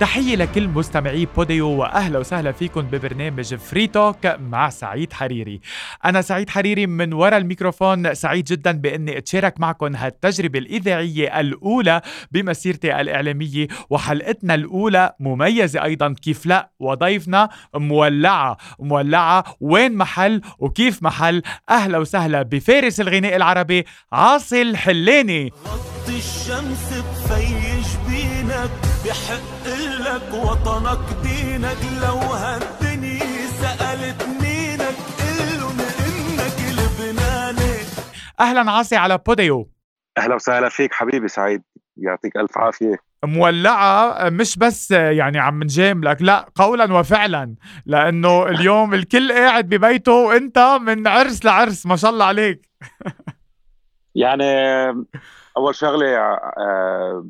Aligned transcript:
تحية 0.00 0.36
لكل 0.36 0.68
مستمعي 0.68 1.28
Podeo 1.36 1.68
وأهلا 1.68 2.18
وسهلا 2.18 2.52
فيكم 2.52 2.80
ببرنامج 2.80 3.54
Free 3.54 3.86
Talk 3.86 4.26
مع 4.26 4.68
سعيد 4.68 5.12
حريري. 5.12 5.60
أنا 6.04 6.22
سعيد 6.22 6.50
حريري 6.50 6.86
من 6.86 7.12
وراء 7.12 7.38
الميكروفون 7.38 8.14
سعيد 8.14 8.44
جدا 8.44 8.72
بأني 8.72 9.18
أتشارك 9.18 9.60
معكم 9.60 9.96
هالتجربة 9.96 10.58
الإذاعية 10.58 11.40
الأولى 11.40 12.00
بمسيرتي 12.32 13.00
الإعلامية 13.00 13.66
وحلقتنا 13.90 14.54
الأولى 14.54 15.12
مميزة 15.20 15.84
أيضا 15.84 16.14
كيف 16.22 16.46
لا؟ 16.46 16.70
وضيفنا 16.80 17.48
مولعة. 17.74 18.56
مولعة 18.78 19.44
وين 19.60 19.96
محل 19.96 20.40
وكيف 20.58 21.02
محل؟ 21.02 21.42
أهلا 21.70 21.98
وسهلا 21.98 22.42
بفارس 22.42 23.00
الغناء 23.00 23.36
العربي 23.36 23.86
عاصي 24.12 24.62
الحلاني 24.62 25.52
غطي 25.66 26.16
الشمس 26.16 26.92
بفيش 26.92 27.59
بينك 28.60 28.70
بحق 29.06 29.66
لك 30.00 30.34
وطنك 30.34 30.98
دينك. 31.22 31.76
لو 32.02 32.16
هالدنيا 32.16 33.46
سألت 33.46 34.22
مينك 34.42 34.96
قلن 35.18 35.80
إنك 35.80 36.58
لبناني 36.78 37.76
أهلا 38.40 38.70
عاصي 38.70 38.96
على 38.96 39.18
بوديو. 39.18 39.70
أهلا 40.18 40.34
وسهلا 40.34 40.68
فيك 40.68 40.94
حبيبي 40.94 41.28
سعيد. 41.28 41.62
يعطيك 41.96 42.36
ألف 42.36 42.58
عافية. 42.58 42.96
مولعة 43.24 44.28
مش 44.28 44.56
بس 44.58 44.90
يعني 44.90 45.38
عم 45.38 45.62
نجاملك 45.62 46.22
لا 46.22 46.46
قولا 46.54 46.92
وفعلا. 46.92 47.54
لأنه 47.86 48.46
اليوم 48.46 48.94
الكل 48.94 49.32
قاعد 49.32 49.68
ببيته 49.68 50.12
وإنت 50.12 50.58
من 50.80 51.06
عرس 51.06 51.44
لعرس 51.44 51.86
ما 51.86 51.96
شاء 51.96 52.10
الله 52.10 52.24
عليك. 52.24 52.68
يعني 54.14 54.44
أول 55.56 55.74
شغلة 55.74 56.06
آه، 56.18 57.26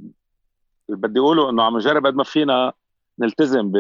بدي 0.96 1.20
أقوله 1.20 1.50
إنه 1.50 1.62
عم 1.62 1.77
نجرب 1.77 2.06
قد 2.06 2.14
ما 2.14 2.24
فينا 2.24 2.72
نلتزم 3.19 3.72
ب 3.72 3.77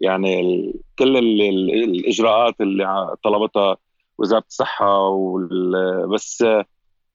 يعني 0.00 0.40
ال... 0.40 0.74
كل. 0.98 1.16
ال... 1.16 1.42
الإجراءات 1.84 2.60
اللي 2.60 3.16
طلبتها 3.24 3.76
وزارة 4.18 4.44
الصحة 4.48 5.08
وال... 5.08 6.08
بس 6.08 6.44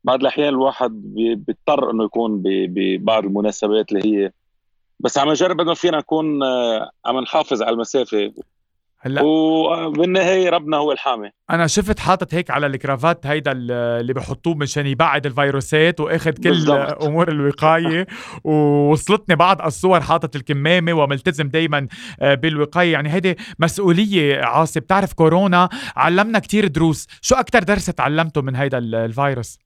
بعض 0.03 0.19
الأحيان 0.19 0.49
الواحد 0.49 0.91
بيضطر 1.15 1.91
إنه 1.91 2.03
يكون 2.03 2.41
ببعض 2.45 3.25
المناسبات 3.25 3.91
اللي 3.91 4.25
هي 4.25 4.31
بس 4.99 5.17
عم 5.17 5.29
نجرب 5.29 5.59
قد 5.59 5.65
ما 5.65 5.73
فينا 5.73 5.97
نكون 5.97 6.43
آه، 6.43 6.91
عم 7.05 7.19
نحافظ 7.19 7.61
على 7.61 7.73
المسافة 7.73 8.33
هلا. 9.05 9.21
وبالنهاية 9.21 10.49
ربنا 10.49 10.77
هو 10.77 10.91
الحامي. 10.91 11.29
أنا 11.49 11.67
شفت 11.67 11.99
حاطط 11.99 12.33
هيك 12.33 12.51
على 12.51 12.65
الكرافات 12.65 13.25
هيدا 13.25 13.51
اللي 13.51 14.13
بحطوه 14.13 14.55
مشان 14.55 14.87
يبعد 14.87 15.25
الفيروسات 15.25 15.99
وأخذ 15.99 16.31
كل 16.31 16.49
بالزبط. 16.49 17.03
أمور 17.03 17.31
الوقاية. 17.31 18.07
ووصلتني 18.43 19.35
بعض 19.35 19.61
الصور 19.61 20.01
حاطط 20.01 20.35
الكمامة 20.35 20.93
وملتزم 20.93 21.47
دائما 21.47 21.87
آه، 22.19 22.33
بالوقاية. 22.33 22.93
يعني 22.93 23.13
هيدي 23.13 23.37
مسؤولية 23.59 24.41
عاصي 24.41 24.79
بتعرف 24.79 25.13
كورونا 25.13 25.69
علمنا 25.95 26.39
كتير 26.39 26.67
دروس. 26.67 27.07
شو 27.21 27.35
أكثر 27.35 27.63
درس 27.63 27.85
تعلمته 27.85 28.41
من 28.41 28.55
هيدا 28.55 28.77
الفيروس؟ 28.77 29.59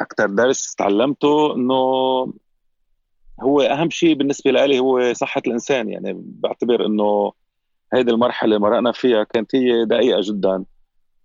أكثر 0.00 0.26
درس 0.26 0.74
تعلمته 0.74 1.54
إنه 1.56 1.74
هو 3.40 3.60
أهم 3.60 3.90
شيء 3.90 4.14
بالنسبة 4.14 4.50
لي 4.50 4.78
هو 4.78 5.12
صحة 5.12 5.42
الإنسان. 5.46 5.88
يعني 5.88 6.14
بعتبر 6.16 6.86
إنه 6.86 7.32
هيدي 7.92 8.10
المرحلة 8.10 8.44
اللي 8.56 8.58
مرقنا 8.68 8.92
فيها 8.92 9.24
كانت 9.24 9.54
هي 9.54 9.84
دقيقة 9.84 10.20
جدا. 10.24 10.64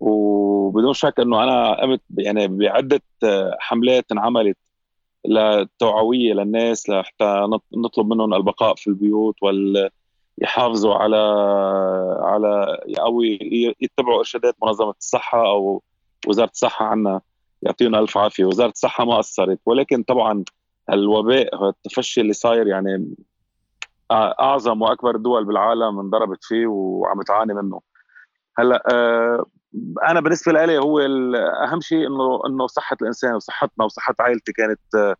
وبدون 0.00 0.94
شك 0.94 1.20
إنه 1.20 1.42
أنا 1.44 1.80
قمت 1.82 2.00
يعني 2.18 2.48
بعدة 2.48 3.02
حملات 3.60 4.12
انعملت 4.12 4.56
للتوعويه 5.26 6.32
للناس 6.34 6.88
لحتى 6.90 7.46
نطلب 7.76 8.06
منهم 8.06 8.34
البقاء 8.34 8.74
في 8.74 8.86
البيوت 8.86 9.34
وال 9.42 9.90
يحافظوا 10.38 10.94
على 10.94 11.16
على 12.22 12.78
أو 13.00 13.22
يتبعوا 13.80 14.18
إرشادات 14.18 14.56
منظمة 14.62 14.94
الصحة 14.98 15.46
أو 15.46 15.82
وزارة 16.26 16.50
الصحة 16.50 16.86
عنا 16.86 17.20
يعطينا 17.62 17.98
ألف 17.98 18.18
عافية. 18.18 18.44
وزارة 18.44 18.70
الصحة 18.70 19.04
ما 19.04 19.16
قصرت 19.18 19.60
ولكن 19.66 20.02
طبعا 20.02 20.44
الوباء 20.92 21.68
التفشي 21.68 22.20
اللي 22.20 22.32
صاير 22.32 22.66
يعني 22.66 23.14
أعظم 24.12 24.82
وأكبر 24.82 25.14
الدول 25.14 25.44
بالعالم 25.44 25.98
انضربت 25.98 26.44
فيه 26.44 26.66
وعم 26.66 27.22
تعاني 27.22 27.54
منه. 27.54 27.80
هلأ 28.58 28.82
آه، 28.92 29.46
أنا 30.08 30.20
بالنسبة 30.20 30.52
لي 30.52 30.78
هو 30.78 31.00
أهم 31.64 31.80
شيء 31.80 32.06
إنه 32.06 32.40
إنه 32.46 32.66
صحة 32.66 32.96
الإنسان 33.02 33.34
وصحتنا 33.34 33.84
وصحة 33.84 34.14
عائلتي 34.20 34.52
كانت 34.52 34.80
آه، 34.96 35.16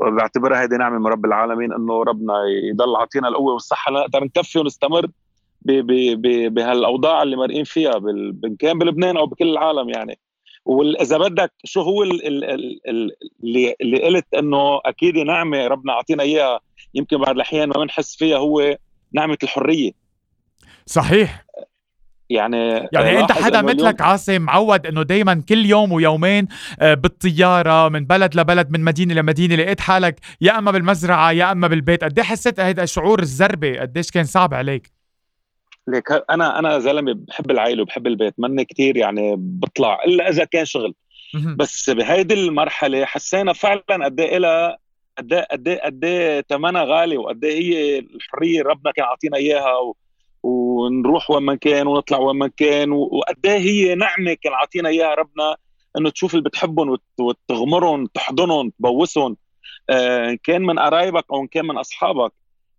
بعتبرها 0.00 0.62
هذه 0.62 0.76
نعمة 0.76 0.98
من 0.98 1.06
رب 1.06 1.24
العالمين 1.24 1.72
إنه 1.72 2.02
ربنا 2.02 2.34
يضل 2.70 2.96
عطينا 2.96 3.28
القوة 3.28 3.52
والصحة 3.52 3.92
لنقدر 3.92 4.24
نكفي 4.24 4.58
ونستمر 4.58 5.06
بهالأوضاع 6.48 7.22
اللي 7.22 7.36
مرقين 7.36 7.64
فيها 7.64 8.00
كان 8.58 8.78
بلبنان 8.78 9.16
أو 9.16 9.26
بكل 9.26 9.48
العالم 9.48 9.88
يعني. 9.88 10.18
وإذا 10.68 11.18
بدك 11.18 11.52
شو 11.64 11.80
هو 11.80 12.02
اللي 12.02 13.74
اللي 13.80 14.02
قلت 14.02 14.26
إنه 14.34 14.80
أكيد 14.84 15.16
نعمة 15.16 15.66
ربنا 15.66 15.92
أعطينا 15.92 16.22
إياها. 16.22 16.60
يمكن 16.94 17.18
بعض 17.18 17.34
الأحيان 17.34 17.68
ما 17.68 17.74
بنحس 17.74 18.16
فيها 18.16 18.38
هو 18.38 18.76
نعمة 19.12 19.38
الحرية. 19.42 19.92
صحيح. 20.86 21.44
يعني 22.30 22.88
يعني 22.92 23.20
أنت 23.20 23.32
حدا 23.32 23.62
مثلك 23.62 24.00
عاصم 24.00 24.42
معود 24.42 24.86
إنه 24.86 25.02
دائما 25.02 25.42
كل 25.48 25.66
يوم 25.66 25.92
ويومين 25.92 26.48
آه، 26.80 26.94
بالطيارة 26.94 27.88
من 27.88 28.04
بلد 28.04 28.36
لبلد 28.36 28.70
من 28.70 28.80
مدينة 28.80 29.14
لمدينة 29.14 29.54
لقيت 29.54 29.80
حالك 29.80 30.20
يا 30.40 30.58
أما 30.58 30.70
بالمزرعة 30.70 31.32
يا 31.32 31.52
أما 31.52 31.68
بالبيت. 31.68 32.04
قد 32.04 32.18
إيه 32.18 32.26
حسيت 32.26 32.60
هيدا 32.60 32.84
شعور 32.84 33.22
الزربه 33.22 33.80
قديش 33.80 34.10
كان 34.10 34.24
صعب 34.24 34.54
عليك؟ 34.54 34.97
ليك. 35.90 36.12
أنا 36.30 36.58
أنا 36.58 36.78
زلمة 36.78 37.12
بحب 37.12 37.50
العائله 37.50 37.82
وبحب 37.82 38.06
البيت 38.06 38.34
ماني 38.38 38.64
كثير 38.64 38.96
يعني 38.96 39.34
بطلع 39.38 40.04
إلا 40.04 40.28
إذا 40.28 40.44
كان 40.44 40.64
شغل. 40.64 40.94
بس 41.56 41.90
بهيدي 41.90 42.34
المرحلة 42.34 43.04
حسينا 43.04 43.52
فعلا 43.52 44.04
قد 44.04 44.20
إيه 44.20 44.38
لها 44.38 44.78
قد 45.18 45.32
إيه 45.32 45.46
قد 45.50 45.68
إيه 45.68 45.80
قد 45.80 46.04
إيه 46.04 46.44
ثمنها 46.48 46.84
غالي 46.84 47.16
وقد 47.16 47.44
إيه 47.44 47.62
هي 47.62 47.98
الحرية 47.98 48.62
ربنا 48.62 48.92
كان 48.92 49.04
عاطينا 49.04 49.36
إياها 49.36 49.76
و... 49.76 49.96
ونروح 50.42 51.30
وين 51.30 51.42
ما 51.42 51.54
كان 51.54 51.86
ونطلع 51.86 52.18
وين 52.18 52.36
ما 52.36 52.50
كان 52.56 52.92
وقد 52.92 53.46
إيه 53.46 53.58
هي 53.58 53.94
نعمة 53.94 54.34
كان 54.34 54.52
عاطينا 54.52 54.88
إياها 54.88 55.14
ربنا 55.14 55.56
إنه 55.98 56.10
تشوف 56.10 56.34
اللي 56.34 56.44
بتحبهم 56.44 56.98
وتغمرهم 57.20 58.06
تحضنهم 58.06 58.70
تبوسهم. 58.70 59.36
آه 59.90 60.38
كان 60.44 60.62
من 60.62 60.78
قرايبك 60.78 61.24
أو 61.32 61.46
كان 61.46 61.66
من 61.66 61.78
أصحابك 61.78 62.32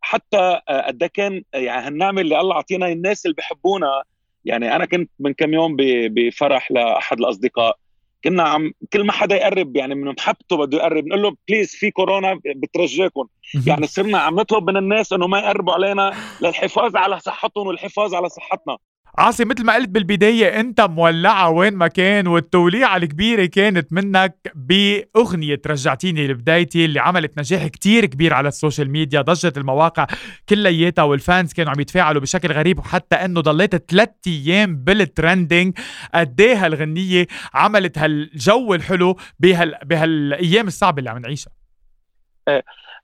حتى 0.09 0.62
آه، 0.70 0.88
قد 0.88 1.03
إيه 1.03 1.09
كان 1.14 1.44
يعني 1.53 1.88
هالنعمه 1.88 2.22
اللي 2.22 2.40
الله 2.40 2.56
عطينا 2.56 2.88
الناس 2.88 3.25
اللي 3.25 3.36
بحبونا 3.36 4.03
يعني 4.46 4.75
أنا 4.75 4.86
كنت 4.86 5.12
من 5.20 5.34
كم 5.34 5.53
يوم 5.53 5.75
بفرح 5.80 6.72
لأحد 6.72 7.20
الأصدقاء. 7.20 7.78
كنا 8.24 8.44
عم 8.44 8.72
كل 8.94 9.03
ما 9.03 9.12
حدا 9.12 9.36
يقرب 9.36 9.75
يعني 9.75 9.96
من 9.96 10.12
محبته 10.12 10.58
بده 10.58 10.78
يقرب 10.78 11.08
نقول 11.08 11.22
له 11.22 11.36
please 11.47 11.72
في 11.75 11.92
كورونا 11.92 12.40
بترجاكم 12.56 13.28
يعني 13.68 13.88
صرنا 13.88 14.18
عم 14.18 14.40
نطلب 14.40 14.70
من 14.70 14.78
الناس 14.78 15.14
إنه 15.14 15.28
ما 15.28 15.40
يقربوا 15.40 15.74
علينا 15.74 16.14
للحفاظ 16.41 16.96
على 16.96 17.20
صحتهم 17.20 17.68
والحفاظ 17.68 18.14
على 18.14 18.30
صحتنا. 18.30 18.78
عاصي 19.19 19.46
مثل 19.46 19.63
ما 19.63 19.75
قلت 19.75 19.90
بالبداية 19.90 20.59
أنت 20.59 20.81
مولعة 20.81 21.50
وين 21.50 21.74
ما 21.74 21.88
كان 21.88 22.28
والتوليعة 22.28 22.97
الكبيرة 22.97 23.46
كانت 23.46 23.94
منك 23.94 24.52
بأغنية 24.56 25.62
رجعتيني 25.68 26.28
لبدايتي 26.28 26.85
اللي 26.85 27.00
عملت 27.00 27.40
نجاح 27.40 27.68
كتير 27.68 28.06
كبير 28.06 28.34
على 28.34 28.47
ال 28.47 28.53
social 28.53 28.90
media 28.90 29.22
ضجت 29.22 29.58
المواقع 29.58 30.08
كلياتها 30.50 31.03
وال 31.03 31.20
fans 31.20 31.53
كانوا 31.53 31.72
عم 31.72 31.79
يتفاعلوا 31.79 32.22
بشكل 32.22 32.52
غريب 32.52 32.79
وحتى 32.79 33.16
إنه 33.16 33.41
ضليت 33.41 33.91
ثلاث 33.91 34.09
أيام 34.28 34.76
بال 34.76 34.96
trending 34.96 35.78
قد 36.14 36.41
إيه 36.41 36.66
هالغنية 36.66 37.28
عملت 37.53 37.97
هالجو 37.97 38.73
الحلو 38.73 39.17
بهال 39.40 39.76
بهالأيام 39.85 40.67
الصعبة 40.67 40.99
اللي 40.99 41.09
عم 41.09 41.17
نعيشها. 41.17 41.52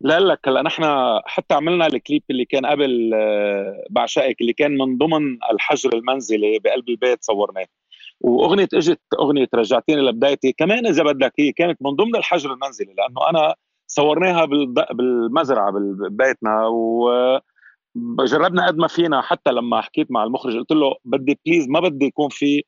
لا 0.01 0.19
لك 0.19 0.47
هلا 0.47 0.62
نحن 0.62 0.83
حتى 1.25 1.56
عملنا 1.56 1.88
الكليب 1.88 2.24
اللي 2.30 2.45
كان 2.45 2.65
قبل 2.65 3.12
آه، 3.13 3.83
بعشقك 3.89 4.42
اللي 4.42 4.53
كان 4.53 4.77
من 4.77 4.97
ضمن 4.97 5.38
الحجر 5.51 5.94
المنزلي 5.94 6.59
بقلب 6.59 6.89
البيت 6.89 7.24
صورناه. 7.24 7.65
وأغنية 8.21 8.68
إجت 8.74 9.01
أغنية 9.19 9.47
رجعتيني 9.56 10.01
لبدايتي 10.01 10.51
كمان 10.51 10.88
إذا 10.88 11.03
بدك 11.03 11.33
هي 11.39 11.51
كانت 11.51 11.81
من 11.81 11.92
ضمن 11.92 12.15
الحجر 12.15 12.53
المنزلي 12.53 12.94
لأنه 12.94 13.30
أنا 13.30 13.56
صورناها 13.88 14.45
بالمزرعة 14.94 15.71
ببيتنا 15.71 16.68
وجربنا 17.95 18.68
قد 18.68 18.77
ما 18.77 18.88
فينا. 18.88 19.21
حتى 19.21 19.51
لما 19.51 19.81
حكيت 19.81 20.12
مع 20.12 20.24
المخرج 20.24 20.57
قلت 20.57 20.71
له 20.71 20.95
بدي 21.06 21.39
please 21.45 21.69
ما 21.69 21.80
بدي 21.80 22.06
يكون 22.06 22.30
في 22.30 22.63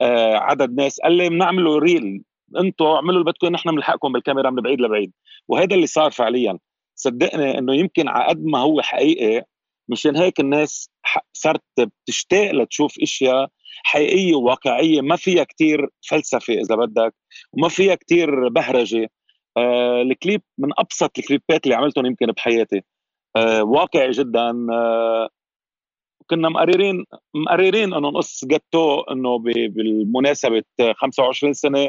آه، 0.00 0.34
عدد 0.36 0.74
ناس. 0.74 1.00
قال 1.00 1.12
لي 1.12 1.28
بنعمله 1.28 1.78
ريل 1.78 2.22
أنتم 2.60 2.84
اعملوا 2.84 3.12
اللي 3.12 3.24
بدكم 3.24 3.46
نحن 3.46 3.70
بنلحقكم 3.70 4.12
بالكاميرا 4.12 4.50
من 4.50 4.62
بعيد 4.62 4.80
لبعيد. 4.80 5.12
وهذا 5.48 5.74
اللي 5.74 5.86
صار 5.86 6.10
فعليا. 6.10 6.58
صدقني 7.00 7.58
إنه 7.58 7.74
يمكن 7.74 8.08
على 8.08 8.28
قد 8.28 8.44
ما 8.44 8.58
هو 8.58 8.80
حقيقي 8.82 9.44
مشان 9.88 10.16
هيك 10.16 10.40
الناس 10.40 10.90
صارت 11.32 11.62
بتشتاق 11.78 12.50
لتشوف 12.52 12.94
إشياء 13.02 13.48
حقيقية 13.84 14.34
وواقعية 14.34 15.00
ما 15.00 15.16
فيها 15.16 15.44
كتير 15.44 15.88
فلسفة 16.08 16.54
إذا 16.54 16.74
بدك 16.74 17.14
وما 17.52 17.68
فيها 17.68 17.94
كتير 17.94 18.48
بهرجة. 18.48 19.08
آه 19.56 20.02
الكليب 20.02 20.42
من 20.58 20.68
أبسط 20.78 21.18
الكليبات 21.18 21.64
اللي 21.64 21.74
عملتهم 21.74 22.06
يمكن 22.06 22.26
بحياتي. 22.26 22.82
آه 23.36 23.62
واقعي 23.62 24.10
جدا. 24.10 24.66
آه 24.72 25.28
كنا 26.30 26.48
مقررين 26.48 27.04
مقررين 27.34 27.94
إنه 27.94 28.08
نقص 28.10 28.44
جاتو 28.44 29.00
إنه 29.00 29.38
بالمناسبة 29.38 30.62
25 30.94 31.52
سنة. 31.52 31.88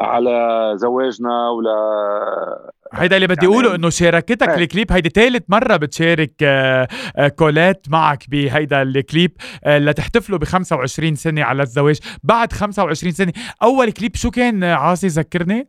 على 0.00 0.72
زواجنا 0.76 1.50
ولا 1.50 2.72
هيدا 2.92 3.16
اللي 3.16 3.26
بدي 3.26 3.46
يعني 3.46 3.54
أقوله 3.54 3.74
إنه 3.74 3.90
شاركتك 3.90 4.48
إيه. 4.48 4.54
الكليب 4.54 4.92
هيدي 4.92 5.08
ثالث 5.08 5.42
مرة 5.48 5.76
بتشارك 5.76 6.32
آه، 6.42 6.88
آه، 7.16 7.28
كولات 7.28 7.86
معك 7.90 8.30
بهيدا 8.30 8.82
الكليب 8.82 9.32
آه، 9.64 9.78
لتحتفلوا 9.78 10.38
ب 10.38 10.44
25 10.44 11.14
سنة 11.14 11.42
على 11.44 11.62
الزواج. 11.62 11.98
بعد 12.22 12.52
25 12.52 13.12
سنة 13.12 13.32
أول 13.62 13.90
كليب 13.90 14.16
شو 14.16 14.30
كان؟ 14.30 14.64
عاصي 14.64 15.06
ذكرني. 15.06 15.68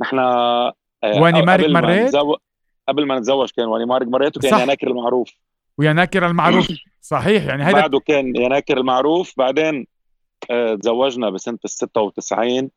نحن 0.00 0.18
واني 1.04 1.42
مارك 1.42 1.70
مريت 1.70 2.16
قبل 2.88 3.06
ما 3.06 3.18
نتزوج 3.18 3.50
كان 3.56 3.66
واني 3.66 3.86
مارك 3.86 4.06
مريت 4.06 4.36
وكان 4.36 4.60
يناكر 4.60 4.86
المعروف. 4.86 5.30
ويناكر 5.78 6.26
المعروف. 6.26 6.68
صحيح 7.00 7.44
يعني 7.44 7.66
هيدا 7.66 7.80
بعده 7.80 8.00
كان 8.00 8.36
يناكر 8.36 8.78
المعروف 8.78 9.32
بعدين 9.36 9.86
تزوجنا 10.80 11.30
بسنة 11.30 11.58
ال 11.64 11.70
96 11.70 12.70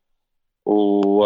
و 0.65 1.25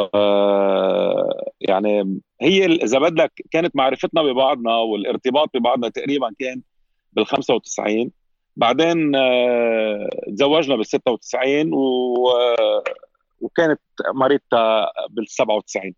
يعني 1.61 2.19
هي 2.41 2.65
إذا 2.65 2.99
بدك 2.99 3.31
كانت 3.51 3.75
معرفتنا 3.75 4.23
ببعضنا 4.23 4.75
والارتباط 4.75 5.49
ببعضنا 5.53 5.89
تقريبا 5.89 6.31
كان 6.39 6.61
بال 7.13 7.25
95 7.25 8.11
بعدين 8.55 9.15
آه، 9.15 10.09
تزوجنا 10.27 10.75
بال 10.75 10.85
96 10.85 11.73
و 11.73 12.29
وكانت 13.41 13.79
مريضتها 14.13 14.91
بال 15.09 15.29
97 15.29 15.93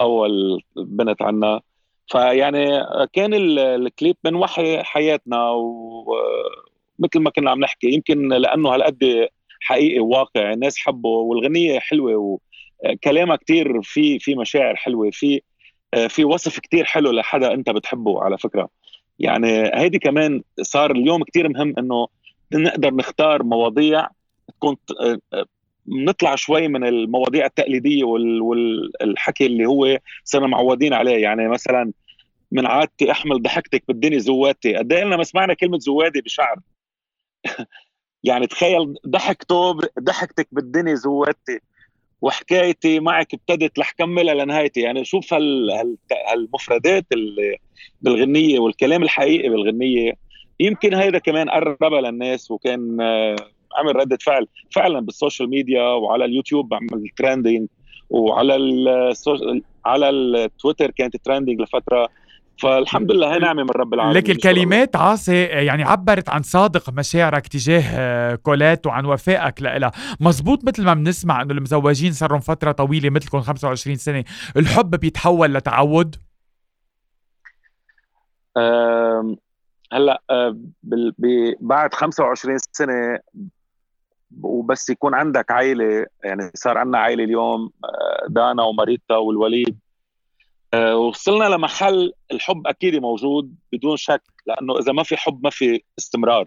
أول 0.00 0.62
بنت 0.76 1.22
عنا. 1.22 1.60
فيعني 2.06 2.66
كان 3.12 3.34
الكليب 3.58 4.16
من 4.24 4.34
وحي 4.34 4.82
حياتنا 4.82 5.50
ومثل 5.50 7.20
ما 7.20 7.30
كنا 7.30 7.50
عم 7.50 7.60
نحكي. 7.60 7.86
يمكن 7.94 8.28
لأنه 8.28 8.74
هالقد 8.74 9.28
حقيقي 9.60 10.00
واقع 10.00 10.52
الناس 10.52 10.78
حبوا 10.78 11.22
والغنية 11.22 11.78
حلوة 11.78 12.38
كلامها 13.04 13.36
كتير 13.36 13.82
في 13.82 14.18
في 14.18 14.34
مشاعر 14.34 14.76
حلوة 14.76 15.10
في 15.12 15.42
في 16.08 16.24
وصف 16.24 16.58
كتير 16.58 16.84
حلو 16.84 17.10
لحدا 17.10 17.54
انت 17.54 17.70
بتحبه 17.70 18.22
على 18.22 18.38
فكرة. 18.38 18.68
يعني 19.18 19.70
هيدي 19.74 19.98
كمان 19.98 20.42
صار 20.62 20.90
اليوم 20.90 21.24
كتير 21.24 21.48
مهم 21.48 21.74
انه 21.78 22.08
نقدر 22.54 22.94
نختار 22.94 23.42
مواضيع 23.42 24.08
تكون 24.48 24.76
نطلع 25.88 26.34
شوي 26.34 26.68
من 26.68 26.84
المواضيع 26.84 27.46
التقليدية 27.46 28.04
والحكي 28.04 29.46
اللي 29.46 29.66
هو 29.66 29.98
صرنا 30.24 30.46
معودين 30.46 30.94
عليه. 30.94 31.22
يعني 31.22 31.48
مثلا 31.48 31.92
من 32.52 32.66
عادتي 32.66 33.10
أحمل 33.10 33.42
ضحكتك 33.42 33.82
بالدنيا 33.88 34.18
زواتي. 34.18 34.76
قد 34.76 34.92
إيه 34.92 35.04
ما 35.04 35.24
سمعنا 35.24 35.54
كلمة 35.54 35.78
زوادي 35.78 36.20
بشعر. 36.20 36.56
يعني 38.24 38.46
تخيل 38.46 38.94
ضحكته 39.08 39.78
ضحكتك 40.00 40.48
بالدنيا 40.52 40.94
زواتي. 40.94 41.60
وحكايتي 42.24 43.00
معك 43.00 43.34
ابتدت 43.34 43.78
رح 43.78 43.90
كملها 43.90 44.34
لنهايتي. 44.34 44.80
يعني 44.80 45.04
شوف 45.04 45.34
هالمفردات 46.32 47.06
اللي 47.12 47.56
بالغنية 48.00 48.58
والكلام 48.58 49.02
الحقيقي 49.02 49.48
بالغنية. 49.48 50.12
يمكن 50.60 50.94
هيدا 50.94 51.18
كمان 51.18 51.50
قربها 51.50 52.00
للناس 52.00 52.50
وكان 52.50 53.00
آه، 53.00 53.36
عمل 53.76 53.96
ردة 53.96 54.18
فعل 54.20 54.46
فعلا 54.70 55.00
بال 55.00 55.12
social 55.12 55.50
media 55.50 55.82
وعلى 55.82 56.24
اليوتيوب 56.24 56.74
عمل 56.74 57.08
trending 57.16 57.68
وعلى 58.10 58.54
على 59.84 60.08
التويتر 60.08 60.90
كانت 60.90 61.16
trending 61.16 61.60
لفترة. 61.60 62.08
فالحمد 62.58 63.12
لله 63.12 63.34
هي 63.34 63.38
نعمة 63.38 63.62
من 63.62 63.70
رب 63.70 63.94
العالمين 63.94 64.16
لك 64.16 64.30
الكلمات 64.30 64.96
عاصي 64.96 65.42
يعني 65.42 65.82
عبرت 65.82 66.28
عن 66.28 66.42
صادق 66.42 66.90
مشاعرك 66.90 67.46
تجاه 67.46 67.82
آه، 67.94 68.34
كوليت 68.34 68.86
وعن 68.86 69.04
وفائك 69.04 69.62
لها 69.62 69.92
مزبوط 70.20 70.64
مثل 70.64 70.84
ما 70.84 70.94
بنسمع 70.94 71.42
إنه 71.42 71.52
المزوجين 71.52 72.12
صار 72.12 72.30
لهم 72.30 72.40
فترة 72.40 72.72
طويلة 72.72 73.10
مثلكم 73.10 73.40
25 73.40 73.96
سنة. 73.96 74.24
الحب 74.56 74.90
بيتحول 74.90 75.54
لتعود؟ 75.54 76.16
هلأ 79.92 80.22
آه، 80.30 80.56
بعد 81.60 81.94
25 81.94 82.58
سنة 82.72 83.18
وبس 84.42 84.90
يكون 84.90 85.14
عندك 85.14 85.50
عائله 85.50 86.06
يعني 86.24 86.50
صار 86.54 86.78
عندنا 86.78 86.98
عائله 86.98 87.24
اليوم 87.24 87.70
آه، 87.84 88.26
دانا 88.28 88.62
وماريتا 88.62 89.16
والوليد. 89.16 89.78
وصلنا 90.94 91.44
لمحل 91.44 92.12
الحب 92.32 92.66
أكيد 92.66 92.96
موجود 92.96 93.54
بدون 93.72 93.96
شك 93.96 94.22
لأنه 94.46 94.78
إذا 94.78 94.92
ما 94.92 95.02
في 95.02 95.16
حب 95.16 95.44
ما 95.44 95.50
في 95.50 95.82
استمرار. 95.98 96.46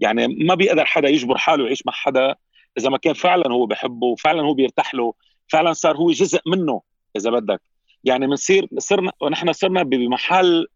يعني 0.00 0.26
ما 0.26 0.54
بيقدر 0.54 0.84
حدا 0.84 1.08
يجبر 1.08 1.38
حاله 1.38 1.64
يعيش 1.64 1.86
مع 1.86 1.92
حدا 1.92 2.34
إذا 2.78 2.90
ما 2.90 2.98
كان 2.98 3.14
فعلا 3.14 3.52
هو 3.52 3.66
بحبه 3.66 4.06
وفعلا 4.06 4.42
هو 4.42 4.54
بيرتاح 4.54 4.94
له 4.94 5.14
فعلا 5.48 5.72
صار 5.72 5.96
هو 5.96 6.10
جزء 6.10 6.40
منه 6.46 6.82
إذا 7.16 7.30
بدك. 7.30 7.60
يعني 8.04 8.26
بنصير 8.26 8.68
صرنا 8.78 9.12
ونحن 9.20 9.52
صرنا 9.52 9.82
بمحل 9.82 10.66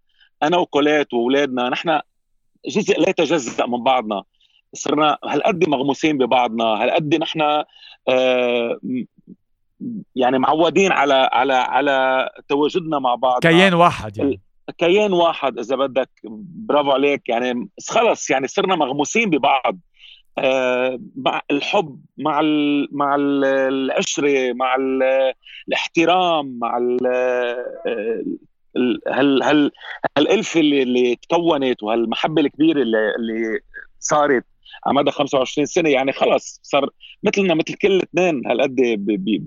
أنا 0.42 0.56
وكولات 0.56 1.14
وأولادنا 1.14 1.68
نحن 1.68 2.00
جزء 2.66 3.00
لا 3.00 3.08
يتجزأ 3.08 3.66
من 3.66 3.82
بعضنا. 3.82 4.22
صرنا 4.74 5.18
هالقد 5.24 5.68
مغموسين 5.68 6.18
ببعضنا 6.18 6.64
هالقد 6.64 7.14
نحن 7.14 7.40
آه 8.08 8.80
يعني 10.16 10.38
معودين 10.38 10.92
على 10.92 11.28
على 11.32 11.54
على 11.54 12.28
تواجدنا 12.48 12.98
مع 12.98 13.14
بعض. 13.14 13.40
كيان 13.42 13.74
واحد 13.74 14.18
يعني. 14.18 14.40
كيان 14.78 15.12
واحد 15.12 15.58
إذا 15.58 15.76
بدك. 15.76 16.10
برافو 16.68 16.90
عليك. 16.90 17.28
يعني 17.28 17.68
خلص 17.88 18.30
يعني 18.30 18.48
صرنا 18.48 18.76
مغموسين 18.76 19.30
ببعض. 19.30 19.78
آه 20.38 20.98
مع 21.16 21.40
الحب 21.50 22.00
مع 22.18 22.40
ال 22.40 22.88
مع 22.92 23.14
ال 23.14 23.44
العشرة 23.44 24.52
مع 24.52 24.74
ال 24.74 25.02
الاحترام 25.68 26.58
مع 26.58 26.76
ال 26.76 26.98
هال 29.06 29.42
هال 29.42 29.70
هالألفة 30.18 30.60
اللي, 30.60 30.82
اللي 30.82 31.16
تكونت 31.16 31.82
وهالمحبة 31.82 32.42
الكبيرة 32.42 32.82
اللي, 32.82 33.14
اللي 33.18 33.60
صارت. 34.00 34.44
على 34.86 34.96
مدى 34.96 35.10
25 35.10 35.66
سنة 35.66 35.90
يعني 35.90 36.12
خلص 36.12 36.60
صار 36.62 36.88
مثلنا 37.22 37.54
مثل 37.54 37.74
كل 37.74 38.00
اثنين 38.02 38.46
هالقد 38.46 38.74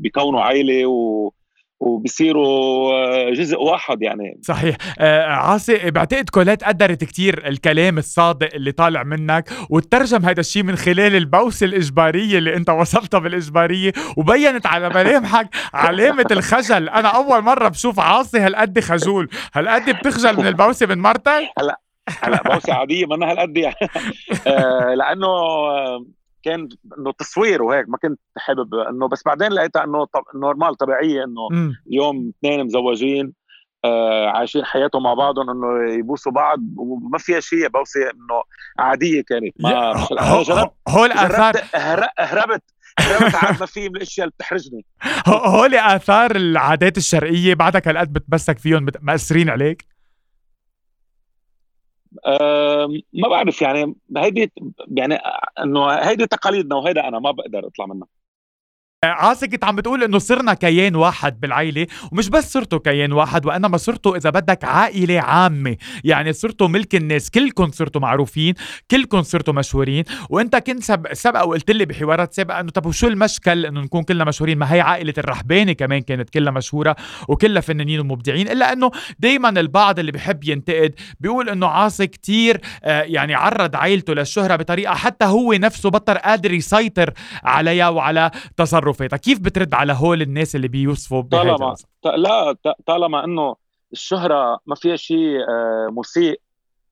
بيكونوا 0.02 0.42
عائلة 0.42 0.86
و 0.86 1.32
وبصيروا 1.80 2.94
آه، 2.94 3.30
جزء 3.30 3.58
واحد 3.58 4.02
يعني. 4.02 4.40
صحيح. 4.42 4.78
آه 5.00 5.24
عاصي 5.24 5.92
بعتقد 5.92 6.30
كولات 6.30 6.64
قدرت 6.64 7.04
كتير 7.04 7.48
الكلام 7.48 7.98
الصادق 7.98 8.50
اللي 8.54 8.72
طالع 8.72 9.04
منك 9.04 9.50
وترجم 9.70 10.26
هذا 10.26 10.40
الشيء 10.40 10.64
من 10.64 10.76
خلال 10.76 11.16
البوسة 11.16 11.66
الإجبارية 11.66 12.38
اللي 12.38 12.56
أنت 12.56 12.70
وصلتها 12.70 13.20
بالإجبارية 13.20 13.94
وبينت 14.18 14.68
على 14.68 14.90
ملامحك 14.90 15.50
علامة 15.74 16.26
الخجل. 16.32 16.90
أنا 16.90 17.08
أول 17.08 17.42
مرة 17.42 17.68
بشوف 17.68 18.00
عاصي 18.00 18.40
هالقد 18.40 18.80
خجول. 18.80 19.30
هالقد 19.54 19.90
بتخجل 19.90 20.38
من 20.38 20.48
البوسة 20.48 20.86
من 20.86 20.98
مرتك؟ 21.00 21.44
هلا 21.60 21.85
هلا 22.10 22.44
بوسه 22.44 22.74
عاديه 22.74 23.06
ما 23.06 23.32
هالقد 23.32 23.58
يعني. 23.58 23.76
آه 24.48 24.94
لأنه 24.94 25.28
كان 26.44 26.70
إنه 26.98 27.12
تصوير 27.12 27.64
وهيك 27.64 27.90
ما 27.90 27.98
كنت 27.98 28.20
حابب 28.38 28.76
إنه 28.76 29.08
بس 29.08 29.24
بعدين 29.26 29.52
لقيتها 29.52 29.84
إنه 29.84 30.06
طب 30.06 30.24
نورمال 30.36 30.76
طبيعية 30.76 31.24
إنه 31.24 31.74
اليوم 31.88 32.32
اثنين 32.40 32.66
مزوجين 32.66 33.34
آه 33.86 34.28
عايشين 34.28 34.66
حياتهم 34.66 35.04
مع 35.04 35.14
بعضهم 35.14 35.50
إنه 35.50 35.94
يبوسوا 35.94 36.32
بعض 36.32 36.60
وما 36.78 37.18
فيها 37.18 37.40
شيء 37.40 37.68
بوسه 37.68 38.02
إنه 38.02 38.44
عادية 38.80 39.24
كانت 39.24 39.54
ما 39.60 39.98
هو 40.20 40.42
جربت 40.42 40.72
هول 40.88 41.12
اثار 41.12 41.54
هربت 42.18 42.64
هربت 43.00 43.36
عاد 43.36 43.60
ما 43.60 43.66
في 43.66 43.90
من 43.90 43.96
الأشياء 43.96 44.26
اللي 44.26 44.34
بتحرجني. 44.38 44.86
هول 45.28 45.76
آثار 45.76 46.36
العادات 46.36 46.98
الشرقيه 46.98 47.54
بعدك 47.54 47.88
هالقد 47.88 48.14
بتمسك 48.14 48.60
فيهم 48.60 48.86
مأثرين 49.02 49.50
عليك؟ 49.50 49.95
ما 53.14 53.28
بعرف 53.30 53.62
يعني 53.62 53.96
هيدي 54.18 54.52
يعني 54.92 55.16
إنه 55.64 55.88
هيدي 55.92 56.28
تقاليدنا 56.28 56.76
وهيدا 56.76 57.08
أنا 57.08 57.20
ما 57.20 57.32
بقدر 57.32 57.68
أطلع 57.68 57.86
منها. 57.86 58.08
عاسي 59.06 59.48
كنت 59.48 59.64
عم 59.64 59.76
بتقول 59.76 60.04
إنه 60.04 60.18
صرنا 60.18 60.54
كيان 60.54 60.96
واحد 60.96 61.40
بالعيلة 61.40 61.88
ومش 62.12 62.30
بس 62.30 62.54
صرتوا 62.54 62.80
كيان 62.80 63.12
واحد 63.12 63.46
وإنما 63.46 63.78
صرتوا 63.78 64.18
إذا 64.18 64.30
بدك 64.30 64.64
عائلة 64.64 65.22
عامة. 65.22 65.78
يعني 66.04 66.34
صرتوا 66.34 66.68
ملك 66.68 66.96
الناس 66.96 67.30
كلكم 67.30 67.72
صرتوا 67.72 68.02
معروفين 68.02 68.54
كلكم 68.92 69.22
صرتوا 69.22 69.54
مشهورين. 69.54 70.04
وإنت 70.30 70.56
كنت 70.56 70.84
سب... 70.84 71.14
سبق 71.14 71.44
وقلت 71.44 71.72
لي 71.72 71.86
بحوارات 71.86 72.34
سابقة 72.34 72.60
إنه 72.60 72.72
طب 72.72 72.86
وشو 72.86 73.08
المشكل؟ 73.08 73.66
إنه 73.66 73.82
نكون 73.82 74.04
كلنا 74.04 74.24
مشهورين. 74.24 74.58
ما 74.58 74.74
هي 74.74 74.82
عائلة 74.82 75.14
الرحباني 75.18 75.74
كمان 75.74 76.02
كانت 76.02 76.30
كلها 76.30 76.52
مشهورة 76.52 76.96
وكلها 77.28 77.62
فنانين 77.62 78.00
ومبدعين 78.00 78.48
إلا 78.48 78.74
إنه 78.74 78.92
دائما 79.20 79.50
البعض 79.50 80.00
اللي 80.00 80.12
بحب 80.12 80.44
ينتقد 80.44 80.94
بيقول 81.20 81.50
إنه 81.50 81.68
عاصي 81.68 82.08
كتير 82.08 82.62
آه 82.84 83.02
يعني 83.02 83.34
عرض 83.34 83.76
عائلته 83.76 84.14
للشهرة 84.14 84.56
بطريقة 84.56 84.96
حتى 84.96 85.26
هو 85.26 85.54
نفسه 85.54 85.90
بطل 85.90 86.18
قادر 86.18 86.54
يسيطر 86.54 87.14
عليها 87.44 87.90
وعلى 87.90 88.32
تصرف 88.58 88.95
بتصرفاتها 88.96 89.18
كيف 89.18 89.40
بترد 89.40 89.74
على 89.74 89.94
هول 89.94 90.22
الناس 90.22 90.56
اللي 90.56 90.68
بيوصفوا 90.68 91.22
طالما 91.22 91.76
لا 92.06 92.56
طالما 92.86 93.24
إنه 93.24 93.56
الشهرة 93.94 94.60
ما 94.66 94.76
فيها 94.76 94.96
شيء 94.96 95.40
آه، 95.50 95.90
مسيء 95.92 96.40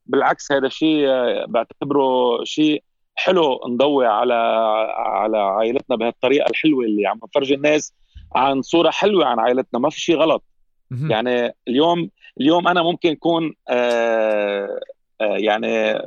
بالعكس 0.05 0.51
هذا 0.51 0.69
شيء 0.69 1.07
آه، 1.07 1.45
بعتبره 1.47 2.43
شيء 2.43 2.83
حلو 3.15 3.59
نضوي 3.69 4.05
على 4.05 4.33
على 4.95 5.37
عائلتنا 5.37 5.95
بهالطريقة 5.95 6.49
الحلوة 6.49 6.85
اللي 6.85 7.07
عم 7.07 7.19
نفرجي 7.23 7.53
الناس 7.53 7.93
عن 8.35 8.61
صورة 8.61 8.89
حلوة 8.89 9.25
عن 9.25 9.39
عائلتنا. 9.39 9.79
ما 9.79 9.89
في 9.89 10.01
شيء 10.01 10.17
غلط. 10.17 10.43
يعني 11.09 11.55
اليوم 11.67 12.09
اليوم 12.41 12.67
أنا 12.67 12.83
ممكن 12.83 13.11
أكون 13.11 13.53
آه 13.69 14.79
آه 15.21 15.37
يعني 15.37 15.99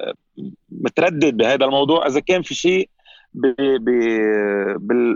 متردد 0.69 1.37
بهذا 1.37 1.65
الموضوع. 1.65 2.07
إذا 2.07 2.21
كان 2.21 2.43
في 2.43 2.55
شيء 2.55 2.91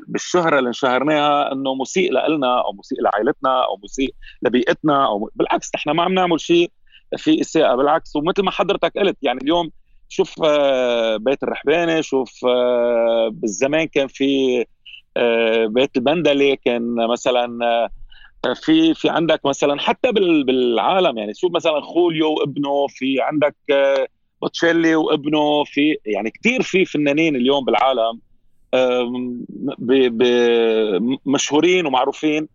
بالشهرة 0.06 0.58
اللي 0.58 0.68
انشهرناها 0.68 1.52
إنه 1.52 1.74
مسيء 1.74 2.12
لنا 2.12 2.60
أو 2.60 2.72
مسيء 2.72 3.02
لعائلتنا 3.02 3.64
أو 3.64 3.80
مسيء 3.84 4.14
لبيئتنا 4.42 5.06
أو 5.06 5.30
بالعكس 5.34 5.70
نحن 5.74 5.90
ما 5.90 6.02
عم 6.02 6.14
نعمل 6.14 6.40
شيء 6.40 6.70
في 7.16 7.40
إساءة 7.40 7.76
بالعكس 7.76 8.16
ومثل 8.16 8.42
ما 8.42 8.50
حضرتك 8.50 8.98
قلت 8.98 9.16
يعني 9.22 9.38
اليوم 9.42 9.70
شوف 10.08 10.42
آه، 10.44 11.16
بيت 11.16 11.42
الرحباني 11.42 12.02
شوف 12.02 12.44
آه، 12.44 13.28
بالزمان 13.32 13.84
كان 13.84 14.06
في 14.06 14.64
آه، 15.16 15.66
بيت 15.66 15.96
البندلي 15.96 16.56
كان 16.56 16.94
مثلا 16.94 17.88
في 18.54 18.94
في 18.94 19.08
عندك 19.08 19.40
مثلا 19.46 19.80
حتى 19.80 20.12
بالعالم 20.12 21.18
يعني 21.18 21.34
شوف 21.34 21.52
مثلا 21.52 21.80
خوليو 21.80 22.32
وابنه 22.32 22.86
في 22.88 23.20
عندك 23.20 23.56
بوتشيلي 24.42 24.94
وابنه 24.94 25.64
في 25.64 25.96
يعني 26.06 26.30
كثير 26.30 26.62
في 26.62 26.84
فنانين 26.84 27.36
اليوم 27.36 27.64
بالعالم 27.64 28.20
مشهورين 31.26 31.86
ومعروفين. 31.86 32.48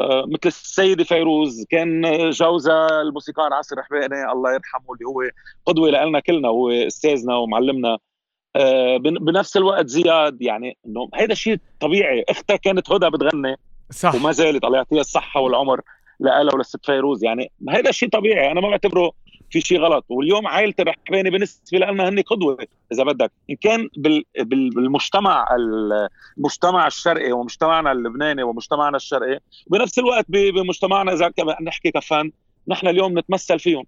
آه، 0.00 0.24
مثل 0.26 0.40
السيده 0.46 1.04
فيروز 1.04 1.64
كان 1.70 2.02
جوزها 2.30 3.02
الموسيقار 3.02 3.52
عاصر 3.52 3.78
رحباني 3.78 4.32
الله 4.32 4.54
يرحمه 4.54 4.94
اللي 4.94 5.04
هو 5.06 5.30
قدوة 5.66 5.90
لنا 5.90 6.20
كلنا 6.20 6.48
هو 6.48 6.70
أستاذنا 6.70 7.36
ومعلمنا. 7.36 7.98
آه، 8.56 8.96
بنفس 8.96 9.56
الوقت 9.56 9.86
زياد 9.86 10.42
يعني 10.42 10.76
إنه 10.86 11.08
هذا 11.14 11.34
شيء 11.34 11.58
طبيعي. 11.80 12.24
أختها 12.28 12.56
كانت 12.56 12.92
هدى 12.92 13.10
بتغني 13.10 13.56
صح. 13.90 14.14
وما 14.14 14.32
زالت 14.32 14.64
الله 14.64 14.76
يعطيها 14.76 15.00
الصحة 15.00 15.40
والعمر 15.40 15.80
لها 16.20 16.54
ولست 16.54 16.86
فيروز. 16.86 17.24
يعني 17.24 17.50
هذا 17.68 17.90
شيء 17.90 18.08
طبيعي 18.08 18.52
أنا 18.52 18.60
ما 18.60 18.70
بعتبره 18.70 19.12
في 19.50 19.60
شيء 19.60 19.80
غلط. 19.80 20.04
واليوم 20.08 20.46
عائلة 20.46 20.74
الرحباني 20.78 21.30
بالنسبة 21.30 21.78
لنا 21.78 22.08
هن 22.08 22.20
قدوة 22.20 22.66
إذا 22.92 23.04
بدك. 23.04 23.32
إن 23.50 23.56
كان 23.56 23.88
بالمجتمع 24.38 25.48
المجتمع 26.38 26.86
الشرقي 26.86 27.32
ومجتمعنا 27.32 27.92
اللبناني 27.92 28.42
ومجتمعنا 28.42 28.96
الشرقي 28.96 29.40
بنفس 29.66 29.98
الوقت 29.98 30.24
بمجتمعنا 30.28 31.12
إذا 31.12 31.32
نحكي 31.62 31.90
كفن 31.90 32.30
نحن 32.68 32.88
اليوم 32.88 33.18
نتمثل 33.18 33.58
فيهم. 33.58 33.84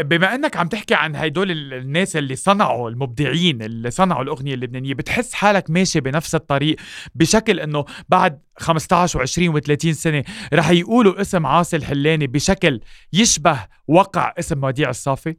بما 0.00 0.34
انك 0.34 0.56
عم 0.56 0.68
تحكي 0.68 0.94
عن 0.94 1.16
هدول 1.16 1.50
الناس 1.50 2.16
اللي 2.16 2.36
صنعوا 2.36 2.90
المبدعين 2.90 3.62
اللي 3.62 3.90
صنعوا 3.90 4.22
الأغنية 4.22 4.54
اللبنانية 4.54 4.94
بتحس 4.94 5.34
حالك 5.34 5.70
ماشي 5.70 6.00
بنفس 6.00 6.34
الطريق 6.34 6.76
بشكل 7.14 7.60
إنه 7.60 7.84
بعد 8.08 8.42
15 8.58 9.26
و20 9.26 9.54
و30 9.54 9.90
سنة 9.90 10.24
رح 10.54 10.70
يقولوا 10.70 11.20
اسم 11.20 11.46
عاصي 11.46 11.76
الحلاني 11.76 12.26
بشكل 12.26 12.80
يشبه 13.12 13.66
وقع 13.88 14.34
اسم 14.38 14.64
وديع 14.64 14.90
الصافي؟ 14.90 15.36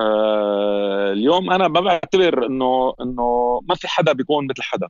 آه 0.00 1.12
اليوم 1.12 1.50
أنا 1.50 1.68
ما 1.68 1.80
بعتبر 1.80 2.46
إنه 2.46 2.94
إنه 3.00 3.60
ما 3.68 3.74
في 3.74 3.88
حدا 3.88 4.12
بيكون 4.12 4.46
مثل 4.46 4.62
حدا. 4.62 4.88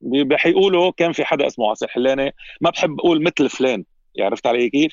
بيقولوا 0.00 0.92
كان 0.96 1.12
في 1.12 1.24
حدا 1.24 1.46
اسمه 1.46 1.68
عاصي 1.68 1.84
الحلاني. 1.84 2.34
ما 2.60 2.70
بحب 2.70 3.00
أقول 3.00 3.22
مثل 3.22 3.48
فلان. 3.48 3.84
عرفت 4.20 4.46
علي 4.46 4.70
كيف؟ 4.70 4.92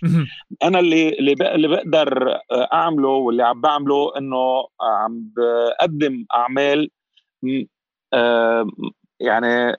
أنا 0.64 0.80
اللي 0.80 1.10
اللي 1.10 1.68
بقدر 1.68 2.32
آه، 2.32 2.70
أعمله 2.74 3.10
واللي 3.10 3.44
عم 3.44 3.62
بعمله 3.62 4.18
إنه 4.18 4.38
آه، 4.38 4.70
عم 4.82 5.32
بقدم 5.38 6.26
أعمال 6.34 6.90
آه، 8.14 8.68
يعني 9.20 9.78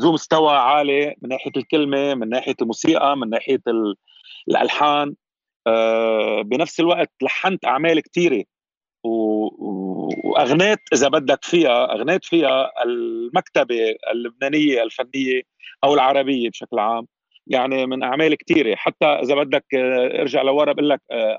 ذو 0.00 0.12
مستوى 0.12 0.56
عالي 0.56 1.14
من 1.22 1.28
ناحية 1.28 1.52
الكلمة 1.56 2.14
من 2.14 2.28
ناحية 2.28 2.54
الموسيقى 2.62 3.16
من 3.16 3.30
ناحية 3.30 3.62
الألحان. 4.48 5.14
بنفس 6.44 6.80
الوقت 6.80 7.10
لحنت 7.22 7.64
أعمال 7.64 8.00
كثيره 8.00 8.44
وأغنيت 9.04 10.78
إذا 10.92 11.08
بدك 11.08 11.44
فيها 11.44 11.92
أغنيت 11.92 12.24
فيها 12.24 12.82
المكتبة 12.84 13.96
اللبنانية 14.12 14.82
الفنية 14.82 15.42
أو 15.84 15.94
العربية 15.94 16.50
بشكل 16.50 16.78
عام. 16.78 17.06
يعني 17.48 17.86
من 17.86 18.02
أعمال 18.02 18.34
كثيره 18.34 18.74
حتى 18.76 19.06
إذا 19.06 19.34
بدك 19.34 19.64
آه، 19.74 20.20
ارجع 20.20 20.42
لورا 20.42 20.72
بقول 20.72 20.88
لك 20.88 21.00
آه، 21.10 21.38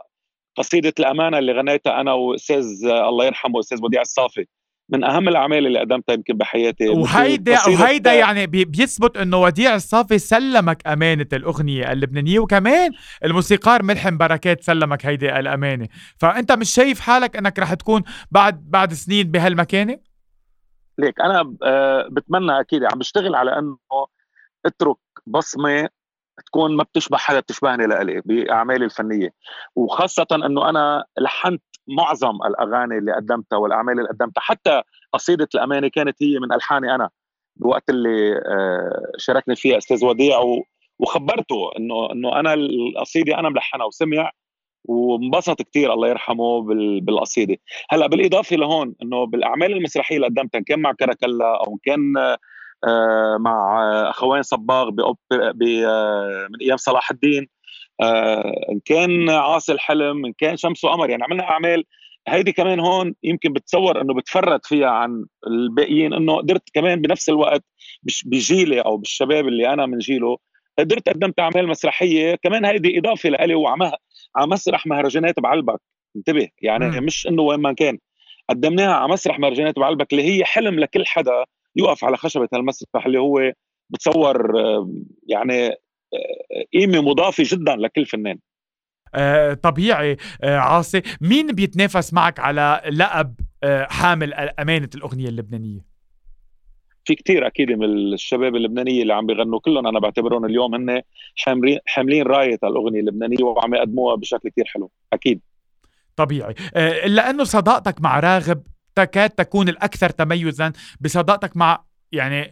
قصيدة 0.57 0.93
الأمانة 0.99 1.37
اللي 1.37 1.51
غنيتها 1.51 2.01
أنا 2.01 2.13
وأستاذ 2.13 2.65
آه، 2.85 3.09
الله 3.09 3.25
يرحمه 3.25 3.59
أستاذ 3.59 3.83
وديع 3.83 4.01
الصافي 4.01 4.45
من 4.91 5.03
أهم 5.03 5.27
الأعمال 5.27 5.67
اللي 5.67 5.79
قدمتها 5.79 6.13
يمكن 6.13 6.33
بحياتي. 6.33 6.89
وهيدا 6.89 7.57
وهيدا 7.67 8.13
يعني 8.13 8.47
بيثبت 8.47 9.17
إنه 9.17 9.41
وديع 9.41 9.75
الصافي 9.75 10.17
سلمك 10.17 10.87
أمانة 10.87 11.27
الأغنية 11.33 11.91
اللبنانية 11.91 12.39
وكمان 12.39 12.91
الموسيقار 13.25 13.83
ملحم 13.83 14.17
بركات 14.17 14.63
سلمك 14.63 15.05
هيدي 15.05 15.39
الأمانة. 15.39 15.87
فأنت 16.17 16.51
مش 16.51 16.73
شايف 16.73 16.99
حالك 16.99 17.35
إنك 17.35 17.59
رح 17.59 17.73
تكون 17.73 18.03
بعد 18.31 18.69
بعد 18.69 18.93
سنين 18.93 19.31
بهالمكانة؟ 19.31 19.99
ليك 20.97 21.21
أنا 21.21 21.43
بتمنى 22.11 22.59
أكيد 22.59 22.83
عم 22.83 22.99
بشتغل 22.99 23.35
على 23.35 23.59
إنه 23.59 23.77
أترك 24.65 24.97
بصمة 25.27 25.89
تكون 26.45 26.75
ما 26.75 26.83
بتشبه 26.83 27.17
حدا 27.17 27.39
بتشبهني 27.39 27.87
لإلي 27.87 28.21
بأعمالي 28.25 28.85
الفنية. 28.85 29.33
وخاصة 29.75 30.27
إنه 30.31 30.69
أنا 30.69 31.05
لحنت 31.19 31.63
معظم 31.87 32.35
الأغاني 32.45 32.97
اللي 32.97 33.13
قدمتها 33.13 33.57
والأعمال 33.57 33.99
اللي 33.99 34.09
قدمتها. 34.09 34.41
حتى 34.41 34.81
قصيدة 35.13 35.47
الأمانة 35.55 35.87
كانت 35.87 36.23
هي 36.23 36.39
من 36.39 36.53
ألحاني 36.53 36.95
أنا 36.95 37.09
بوقت 37.55 37.89
اللي 37.89 38.37
آه، 38.37 39.11
شاركني 39.17 39.55
فيها 39.55 39.77
أستاذ 39.77 40.05
وديع 40.05 40.39
وخبرته 40.99 41.71
إنه 41.77 42.11
إنه 42.11 42.39
أنا 42.39 42.53
القصيدة 42.53 43.39
أنا 43.39 43.49
ملحنها 43.49 43.85
وسمع 43.85 44.31
وانبسط 44.85 45.61
كثير 45.61 45.93
الله 45.93 46.07
يرحمه 46.07 46.61
بالقصيدة. 47.01 47.57
هلأ 47.89 48.07
بالإضافة 48.07 48.55
لهون 48.55 48.95
إنه 49.03 49.25
بالأعمال 49.25 49.73
المسرحية 49.73 50.15
اللي 50.15 50.27
قدمتها 50.27 50.61
كان 50.61 50.79
مع 50.79 50.93
كراكلا 50.93 51.57
أو 51.67 51.79
كان 51.83 52.13
مع 53.39 53.81
أخوين 54.09 54.41
صباغ 54.41 54.89
آه، 55.31 55.53
من 56.49 56.61
أيام 56.61 56.77
صلاح 56.77 57.11
الدين. 57.11 57.47
آه، 58.01 58.53
إن 58.71 58.79
كان 58.85 59.29
عاصي 59.29 59.71
الحلم 59.71 60.25
إن 60.25 60.33
كان 60.37 60.57
شمس 60.57 60.83
وقمر 60.83 61.09
يعني 61.09 61.23
عملنا 61.23 61.43
أعمال. 61.43 61.83
هيدي 62.27 62.51
كمان 62.51 62.79
هون 62.79 63.15
يمكن 63.23 63.53
بتصور 63.53 64.01
إنه 64.01 64.13
بتفرد 64.13 64.65
فيها 64.65 64.89
عن 64.89 65.25
الباقيين 65.47 66.13
إنه 66.13 66.37
قدرت 66.37 66.63
كمان 66.73 67.01
بنفس 67.01 67.29
الوقت 67.29 67.63
بجيلي 68.25 68.81
أو 68.81 68.97
بالشباب 68.97 69.47
اللي 69.47 69.73
أنا 69.73 69.85
من 69.85 69.97
جيله 69.97 70.37
قدرت 70.79 71.09
قدمت 71.09 71.39
أعمال 71.39 71.67
مسرحية. 71.67 72.35
كمان 72.35 72.65
هيدي 72.65 72.99
إضافة 72.99 73.29
لإلي 73.29 73.55
وعلى 73.55 73.91
مسرح 74.37 74.87
مهرجانات 74.87 75.39
بعلبك. 75.39 75.81
انتبه 76.15 76.49
يعني 76.61 77.01
م. 77.01 77.03
مش 77.03 77.27
إنه 77.27 77.41
وين 77.41 77.59
ما 77.59 77.73
كان. 77.73 77.97
قدمناها 78.49 78.93
على 78.93 79.13
مسرح 79.13 79.39
مهرجانات 79.39 79.79
بعلبك 79.79 80.11
اللي 80.13 80.23
هي 80.23 80.45
حلم 80.45 80.79
لكل 80.79 81.05
حدا. 81.05 81.45
يقف 81.75 82.03
على 82.03 82.17
خشبة 82.17 82.47
المسرح 82.53 83.05
اللي 83.05 83.19
هو 83.19 83.51
بتصور 83.89 84.53
يعني 85.27 85.67
آه، 86.13 86.63
قيمة 86.73 87.01
مضافة 87.01 87.43
جدا 87.47 87.75
لكل 87.75 88.05
فنان. 88.05 88.39
آه 89.15 89.53
طبيعي. 89.53 90.17
آه 90.43 90.57
عاصي 90.57 91.01
مين 91.21 91.47
بيتنافس 91.47 92.13
معك 92.13 92.39
على 92.39 92.81
لقب 92.91 93.35
آه 93.63 93.87
حامل 93.89 94.33
أمانة 94.33 94.89
الأغنية 94.95 95.29
اللبنانية؟ 95.29 95.89
في 97.05 97.15
كتير 97.15 97.47
أكيد 97.47 97.71
من 97.71 97.85
الشباب 97.85 98.55
اللبنانية 98.55 99.01
اللي 99.01 99.13
عم 99.13 99.25
بيغنوا 99.25 99.59
كلهم 99.59 99.87
أنا 99.87 99.99
بعتبرهم 99.99 100.45
اليوم 100.45 100.75
هن 100.75 101.01
حاملين 101.85 102.23
راية 102.23 102.59
الأغنية 102.63 102.99
اللبنانية 102.99 103.43
وعم 103.43 103.75
يقدموها 103.75 104.15
بشكل 104.15 104.49
كتير 104.49 104.65
حلو 104.65 104.91
أكيد. 105.13 105.41
طبيعي. 106.15 106.55
آه، 106.75 107.05
الا 107.05 107.29
انه 107.29 107.43
صداقتك 107.43 108.01
مع 108.01 108.19
راغب 108.19 108.63
تكاد 109.03 109.29
تكون 109.29 109.69
الأكثر 109.69 110.09
تميزا 110.09 110.73
بصداقتك 111.01 111.57
مع 111.57 111.83
يعني 112.11 112.51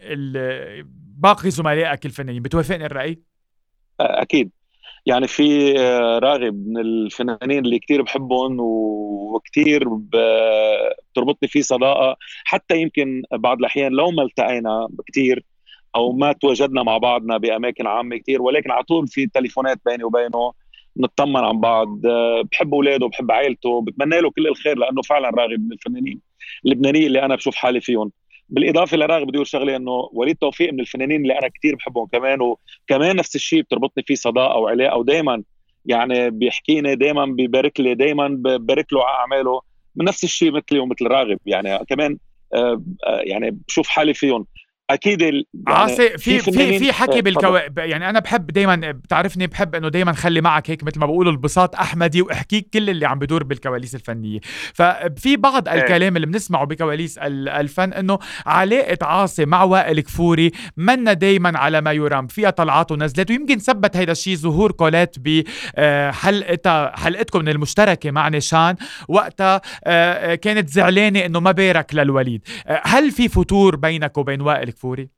باقي 1.18 1.50
زملائك 1.50 2.06
الفنانين. 2.06 2.42
بتوافقني 2.42 2.86
الرأي؟ 2.86 3.22
أكيد. 4.00 4.50
يعني 5.06 5.26
في 5.26 5.72
راغب 6.18 6.66
من 6.66 6.78
الفنانين 6.80 7.64
اللي 7.64 7.78
كتير 7.78 8.02
بحبهم 8.02 8.56
وكتير 8.60 9.88
بتربطني 9.88 11.48
فيه 11.48 11.60
صداقة. 11.60 12.16
حتى 12.44 12.80
يمكن 12.80 13.22
بعض 13.32 13.58
الأحيان 13.58 13.92
لو 13.92 14.10
ما 14.10 14.22
التقينا 14.22 14.88
كتير 15.06 15.44
أو 15.96 16.12
ما 16.12 16.32
تواجدنا 16.32 16.82
مع 16.82 16.98
بعضنا 16.98 17.36
بأماكن 17.36 17.86
عامة 17.86 18.16
كتير 18.16 18.42
ولكن 18.42 18.70
على 18.70 18.84
طول 18.84 19.08
في 19.08 19.26
تليفونات 19.26 19.80
بيني 19.86 20.04
وبينه 20.04 20.52
نطمن 20.96 21.36
عن 21.36 21.60
بعض. 21.60 21.88
بحب 22.52 22.74
أولاده 22.74 23.06
بحب 23.06 23.30
عائلته 23.30 23.82
بتمنى 23.82 24.20
له 24.20 24.30
كل 24.30 24.46
الخير 24.46 24.78
لأنه 24.78 25.02
فعلا 25.02 25.30
راغب 25.30 25.60
من 25.60 25.72
الفنانين. 25.72 26.27
اللبنانية 26.64 27.06
اللي 27.06 27.22
أنا 27.22 27.34
بشوف 27.36 27.54
حالي 27.54 27.80
فيهم. 27.80 28.12
بالإضافة 28.48 28.96
لراغب 28.96 29.26
بدي 29.26 29.36
أقول 29.36 29.46
شغلة 29.46 29.76
إنه 29.76 30.08
وليد 30.12 30.36
توفيق 30.36 30.72
من 30.72 30.80
الفنانين 30.80 31.22
اللي 31.22 31.38
أنا 31.38 31.48
كثير 31.48 31.74
بحبهم 31.74 32.06
كمان 32.06 32.38
وكمان 32.40 33.16
نفس 33.16 33.36
الشيء 33.36 33.62
بتربطني 33.62 34.04
فيه 34.06 34.14
صداقة 34.14 34.58
وعلاقه 34.58 34.96
ودائما 34.96 35.42
يعني 35.86 36.30
بيحكيني 36.30 36.94
دائما 36.94 37.24
بيبارك 37.26 37.80
لي 37.80 37.94
دائما 37.94 38.28
ببارك 38.28 38.92
له 38.92 39.04
على 39.04 39.16
أعماله. 39.16 39.60
من 39.96 40.04
نفس 40.04 40.24
الشيء 40.24 40.52
مثلي 40.52 40.78
ومثل 40.78 41.06
راغب 41.06 41.38
يعني 41.46 41.78
كمان 41.88 42.18
آه، 42.54 42.82
آه، 43.06 43.20
يعني 43.20 43.50
بشوف 43.68 43.88
حالي 43.88 44.14
فيهم. 44.14 44.46
أكيد 44.90 45.22
يعني 45.22 45.46
عاصي 45.66 46.18
في 46.18 46.38
في 46.38 46.78
في 46.78 46.92
حكي 46.92 47.22
بالكو 47.22 47.56
يعني 47.76 48.10
أنا 48.10 48.20
بحب 48.20 48.46
دائما 48.46 48.92
بتعرفني 48.92 49.46
بحب 49.46 49.74
إنه 49.74 49.88
دائما 49.88 50.12
خلي 50.12 50.40
معك 50.40 50.70
هيك 50.70 50.84
مثل 50.84 51.00
ما 51.00 51.06
بقولوا 51.06 51.32
البساط 51.32 51.76
أحمدي 51.76 52.22
وأحكيك 52.22 52.68
كل 52.74 52.90
اللي 52.90 53.06
عم 53.06 53.18
بدور 53.18 53.44
بالكواليس 53.44 53.94
الفنية. 53.94 54.40
ففي 54.74 55.36
بعض 55.36 55.68
إيه. 55.68 55.80
الكلام 55.80 56.16
اللي 56.16 56.26
بنسمعه 56.26 56.64
بكواليس 56.64 57.18
الفن 57.18 57.92
إنه 57.92 58.18
علاقة 58.46 59.06
عاصي 59.06 59.44
مع 59.44 59.62
وائل 59.62 60.00
كفوري 60.00 60.50
منا 60.76 61.12
دائما 61.12 61.58
على 61.58 61.80
ما 61.80 61.92
يرام. 61.92 62.26
فيها 62.26 62.50
طلعات 62.50 62.92
ونزلات 62.92 63.30
ويمكن 63.30 63.58
ثبت 63.58 63.96
هيدا 63.96 64.12
الشيء 64.12 64.36
ظهور 64.36 64.72
كولات 64.72 65.16
بحلقتها 65.18 66.96
حلقتكم 66.96 67.48
المشتركة 67.48 68.10
مع 68.10 68.28
نشان 68.28 68.76
وقتها 69.08 69.60
آه، 69.84 70.34
كانت 70.34 70.68
زعلانة 70.68 71.26
إنه 71.26 71.40
ما 71.40 71.52
بارك 71.52 71.94
للوليد. 71.94 72.42
آه، 72.66 72.82
هل 72.84 73.10
في 73.10 73.28
فتور 73.28 73.76
بينك 73.76 74.18
وبين 74.18 74.40
وائل 74.40 74.77
كفوري؟ 74.78 75.08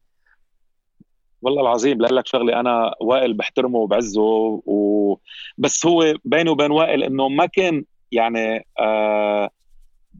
والله 1.42 1.62
العظيم 1.62 2.00
لأقول 2.00 2.16
لك 2.16 2.26
شغلة 2.26 2.60
أنا 2.60 2.94
وائل 3.00 3.34
بحترمه 3.34 3.78
وبعزه 3.78 4.22
و... 4.66 5.16
بس 5.58 5.86
هو 5.86 6.14
بيني 6.24 6.50
وبين 6.50 6.70
وائل 6.70 7.04
إنه 7.04 7.28
ما 7.28 7.46
كان 7.46 7.84
يعني 8.12 8.66
آه 8.78 9.50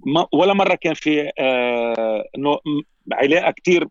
ما 0.07 0.27
ولا 0.33 0.53
مرة 0.53 0.75
كان 0.75 0.95
في 0.95 1.31
آه 1.39 2.25
إنه 2.37 2.59
علاقة 3.13 3.51
كثير 3.51 3.89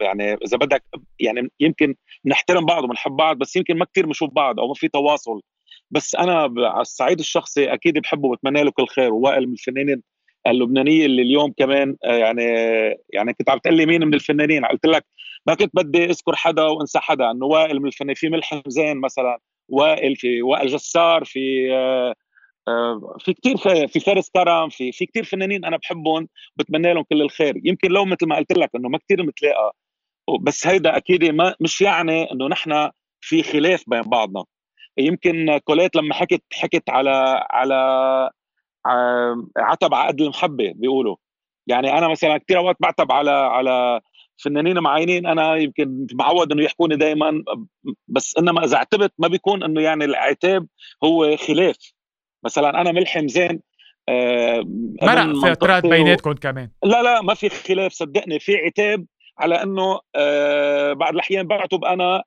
يعني 0.00 0.34
إذا 0.34 0.56
بدك 0.56 0.84
يعني 1.20 1.50
يمكن 1.60 1.94
نحترم 2.26 2.66
بعض 2.66 2.84
وبنحب 2.84 3.12
بعض 3.12 3.38
بس 3.38 3.56
يمكن 3.56 3.78
ما 3.78 3.84
كثير 3.84 4.06
بنشوف 4.06 4.30
بعض 4.30 4.60
أو 4.60 4.68
ما 4.68 4.74
في 4.74 4.88
تواصل 4.88 5.42
بس 5.90 6.14
أنا 6.14 6.34
على 6.58 6.80
الصعيد 6.80 7.18
الشخصي 7.18 7.72
أكيد 7.72 7.98
بحبه 7.98 8.28
وبتمنى 8.28 8.62
له 8.62 8.70
كل 8.70 8.86
خير 8.86 9.12
ووائل 9.12 9.46
من 9.46 9.52
الفنانين 9.52 10.02
اللبنانية 10.46 11.06
اللي 11.06 11.22
اليوم 11.22 11.52
كمان 11.52 11.96
آه، 12.04 12.14
يعني 12.14 12.42
يعني 13.10 13.34
كنت 13.34 13.50
عم 13.50 13.58
تقول 13.58 13.76
لي 13.76 13.86
مين 13.86 14.06
من 14.06 14.14
الفنانين؟ 14.14 14.64
قلت 14.64 14.86
لك 14.86 15.04
ما 15.46 15.54
كنت 15.54 15.70
بدي 15.74 16.04
أذكر 16.04 16.36
حدا 16.36 16.62
وأنسى 16.62 16.98
حدا 16.98 17.30
إنه 17.30 17.46
وائل 17.46 17.80
من 17.80 17.86
الفنانين 17.86 18.14
في 18.14 18.28
ملحم 18.28 18.60
زين 18.66 19.00
مثلا 19.00 19.38
وائل 19.68 20.16
في 20.16 20.42
وائل 20.42 20.68
جسار 20.68 21.24
في 21.24 21.74
آه، 21.74 22.14
آه، 22.68 23.16
في 23.20 23.34
كثير 23.34 23.56
في 23.88 24.00
فارس 24.00 24.30
كرم 24.30 24.68
في 24.68 24.92
في 24.92 25.06
كثير 25.06 25.24
فنانين 25.24 25.64
أنا 25.64 25.76
بحبهم 25.76 26.28
بتمنى 26.56 26.94
لهم 26.94 27.04
كل 27.04 27.22
الخير. 27.22 27.54
يمكن 27.64 27.90
لو 27.90 28.04
مثل 28.04 28.26
ما 28.26 28.36
قلت 28.36 28.52
لك 28.52 28.70
إنه 28.76 28.88
ما 28.88 28.98
كثير 28.98 29.22
متلاقى 29.22 29.76
بس 30.42 30.66
هيدا 30.66 30.96
أكيد 30.96 31.24
ما 31.24 31.54
مش 31.60 31.80
يعني 31.80 32.32
إنه 32.32 32.48
نحن 32.48 32.90
في 33.20 33.42
خلاف 33.42 33.84
بين 33.86 34.02
بعضنا. 34.02 34.44
يمكن 34.98 35.58
كوليت 35.64 35.96
لما 35.96 36.14
حكت 36.14 36.42
حكت 36.52 36.90
على 36.90 37.46
على 37.50 38.30
عتب 39.56 39.94
عقد 39.94 40.20
المحبة 40.20 40.72
بيقولوا. 40.76 41.16
يعني 41.66 41.98
أنا 41.98 42.08
مثلا 42.08 42.38
كثير 42.38 42.58
أوقات 42.58 42.76
بعتب 42.80 43.12
على 43.12 43.30
على 43.30 44.00
فنانين 44.44 44.78
معينين 44.78 45.26
أنا 45.26 45.56
يمكن 45.56 46.06
معود 46.12 46.52
إنه 46.52 46.64
يحكوني 46.64 46.96
دائما 46.96 47.42
بس 48.08 48.36
إنما 48.38 48.64
إذا 48.64 48.78
عتبت 48.78 49.12
ما 49.18 49.28
بيكون 49.28 49.62
إنه 49.62 49.80
يعني 49.80 50.04
العتاب 50.04 50.66
هو 51.04 51.36
خلاف. 51.36 51.76
مثلا 52.44 52.80
أنا 52.80 52.92
ملحم 52.92 53.28
زين 53.28 53.60
آه 54.08 54.62
مرق 55.02 55.40
في 55.40 55.46
اعتراض 55.46 55.86
بيناتكم 55.86 56.32
كمان؟ 56.32 56.70
لا 56.84 57.02
لا 57.02 57.22
ما 57.22 57.34
في 57.34 57.48
خلاف 57.48 57.92
صدقني. 57.92 58.38
في 58.38 58.56
عتاب 58.56 59.06
على 59.38 59.62
إنه 59.62 60.00
آه 60.16 60.92
بعض 60.92 61.14
الأحيان 61.14 61.46
بعتب 61.46 61.84
أنا 61.84 62.22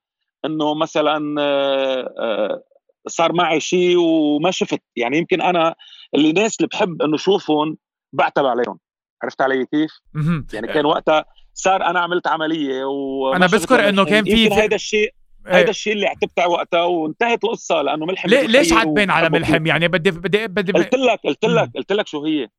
إنه 0.46 0.74
مثلا 0.74 1.42
آه 1.42 2.13
آه 2.20 2.63
صار 3.08 3.34
معي 3.34 3.60
شيء 3.60 3.98
وما 3.98 4.52
شفت. 4.52 4.82
يعني 4.96 5.18
يمكن 5.18 5.42
أنا 5.42 5.76
اللي 6.16 6.30
الناس 6.30 6.58
اللي 6.58 6.68
بحب 6.68 7.02
إنه 7.02 7.18
شوفهم 7.18 7.78
بعتب 8.13 8.46
عليهم. 8.46 8.80
عرفت 9.24 9.42
علي 9.42 9.66
كيف؟ 9.66 9.92
يعني 10.54 10.68
كان 10.68 10.86
وقتها 10.86 11.26
صار 11.54 11.86
أنا 11.86 12.00
عملت 12.00 12.28
عملية 12.28 12.86
و 12.86 13.34
أنا 13.34 13.46
بذكر 13.46 13.89
إنه 13.89 14.06
كان 14.06 14.24
في 14.24 14.50
هذا 14.50 14.76
الشيء 14.76 15.13
هذا 15.48 15.58
إيه. 15.58 15.70
الشيء 15.70 15.94
اللي 15.94 16.08
عتبت 16.08 16.39
وقتها 16.39 16.84
وانتهت 16.84 17.44
القصة 17.44 17.82
لأنه 17.82 18.06
ملحم 18.06 18.30
ليه 18.30 18.42
ليش 18.42 18.74
عتبان 18.74 19.10
على 19.10 19.30
ملحم؟ 19.30 19.68
يعني 19.68 19.88
بدي 19.88 20.12
بدي 20.12 20.48
بدي 20.48 20.72
قلت 20.72 20.96
لك 20.96 21.20
قلت 21.24 21.46
لك 21.46 21.72
قلت 21.76 21.92
لك 21.92 22.08
شو 22.08 22.26
هي. 22.26 22.50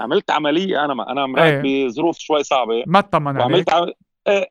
عملت 0.00 0.30
عملية 0.30 0.84
أنا 0.84 0.94
ما 0.94 1.12
أنا 1.12 1.26
مرات 1.26 1.64
إيه. 1.64 1.86
بظروف 1.86 2.18
شوي 2.18 2.42
صعبة. 2.42 2.84
ما 2.86 2.98
اطمن 2.98 3.40
عليك. 3.40 3.72
عم... 3.72 3.92
إيه. 4.28 4.50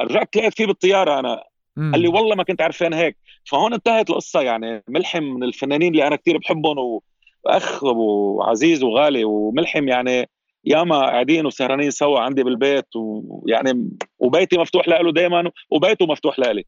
رجعت 0.00 0.32
طلعت 0.32 0.56
فيه 0.56 0.66
بالطيارة 0.66 1.18
أنا. 1.20 1.44
قال 1.76 2.00
لي 2.00 2.08
والله 2.08 2.36
ما 2.36 2.42
كنت 2.42 2.62
عرفان 2.62 2.94
هيك. 2.94 3.16
فهون 3.44 3.72
انتهت 3.74 4.10
القصة 4.10 4.40
يعني. 4.40 4.84
ملحم 4.88 5.22
من 5.22 5.44
الفنانين 5.44 5.92
اللي 5.92 6.06
أنا 6.06 6.16
كثير 6.16 6.38
بحبهم 6.38 7.00
وأخ 7.44 7.84
وعزيز 7.84 8.82
وغالي 8.82 9.24
وملحم 9.24 9.88
يعني. 9.88 10.28
ياما 10.64 11.00
قاعدين 11.00 11.46
وسهرانين 11.46 11.90
سوا 11.90 12.20
عندي 12.20 12.42
بالبيت 12.42 12.96
ويعني 12.96 13.88
وبيتي 14.18 14.58
مفتوح 14.58 14.88
له 14.88 15.12
دائما 15.12 15.50
وبيته 15.70 16.06
مفتوح 16.06 16.38
لي 16.38 16.64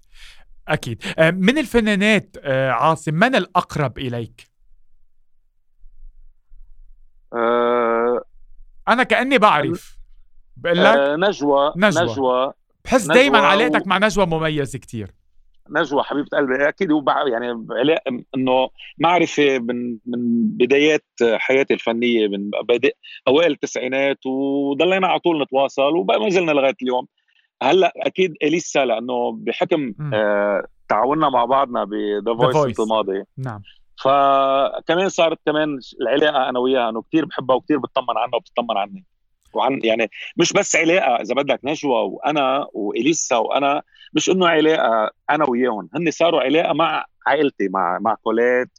أكيد. 0.68 1.02
آه، 1.18 1.30
من 1.30 1.58
الفنانات 1.58 2.36
آه، 2.42 2.70
عاصم 2.70 3.14
من 3.14 3.34
الأقرب 3.34 3.98
إليك؟ 3.98 4.48
أه 7.34 8.24
أنا 8.88 9.02
كأني 9.02 9.38
بعرف. 9.38 9.98
بقول 10.56 10.78
لك؟ 10.78 10.86
أه 10.86 11.16
نجوى 11.16 11.72
نجوى, 11.76 12.04
نجوى. 12.04 12.52
بحس 12.84 13.06
دايما 13.06 13.38
علاقتك. 13.38 13.86
مع 13.86 13.98
نجوى 13.98 14.26
مميزه 14.26 14.78
كتير. 14.78 15.10
نجوى 15.70 16.02
حبيبة 16.02 16.28
قلبي 16.32 16.68
أكيد 16.68 16.92
هو 16.92 17.04
يعني 17.26 17.66
إنه 18.36 18.68
معرفة 18.98 19.58
من 19.58 19.90
من 20.06 20.48
بدايات 20.48 21.04
حياتي 21.22 21.74
الفنية 21.74 22.28
من 22.28 22.50
بادئ 22.50 22.94
أوائل 23.28 23.52
التسعينات 23.52 24.26
وضلينا 24.26 25.06
على 25.06 25.18
طول 25.18 25.42
نتواصل 25.42 25.96
وما 25.96 26.28
زلنا 26.28 26.52
لغاية 26.52 26.76
اليوم. 26.82 27.06
هلأ 27.62 27.92
أكيد 27.96 28.34
إليسا 28.42 28.84
لأنه 28.84 29.32
بحكم 29.32 29.94
آه 30.14 30.66
تعاوننا 30.88 31.28
مع 31.28 31.44
بعضنا 31.44 31.84
بذا 31.84 32.52
فويس 32.52 32.80
الماضي. 32.80 33.22
نعم. 33.38 33.62
فكمان 34.02 35.08
صارت 35.08 35.38
كمان 35.46 35.78
العلاقة 36.00 36.48
أنا 36.48 36.58
وياها 36.58 36.90
إنه 36.90 37.02
كثير 37.02 37.24
بحبها 37.24 37.56
وكثير 37.56 37.78
بتطمن 37.78 38.18
عنها 38.18 38.36
وبتطمن 38.36 38.76
عني. 38.76 39.04
وعن 39.56 39.80
يعني 39.84 40.10
مش 40.36 40.52
بس 40.52 40.76
علاقة 40.76 41.16
إذا 41.22 41.34
بدك 41.34 41.60
نجوى 41.64 42.00
وأنا 42.02 42.66
وإليسا 42.72 43.36
وأنا 43.36 43.82
مش 44.12 44.30
إنه 44.30 44.48
علاقة 44.48 45.10
أنا 45.30 45.50
وياهم 45.50 45.88
هن 45.94 46.10
صاروا 46.10 46.40
علاقة 46.40 46.72
مع 46.72 47.04
عائلتي 47.26 47.68
مع 47.68 47.98
مع 47.98 48.14
كوليت 48.14 48.70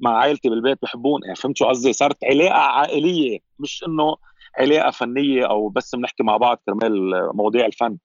مع 0.00 0.18
عائلتي 0.18 0.48
بالبيت 0.48 0.78
بحبون 0.82 1.20
يعني 1.24 1.36
فهمت 1.36 1.56
شو 1.56 1.64
قصدي؟ 1.66 1.92
صارت 1.92 2.24
علاقة 2.24 2.54
عائلية 2.54 3.38
مش 3.58 3.84
إنه 3.88 4.16
علاقة 4.58 4.90
فنية 4.90 5.46
أو 5.46 5.68
بس 5.68 5.94
بنحكي 5.94 6.22
مع 6.22 6.36
بعض 6.36 6.62
كرمال 6.66 7.10
مواضيع 7.36 7.66
الفن. 7.66 7.96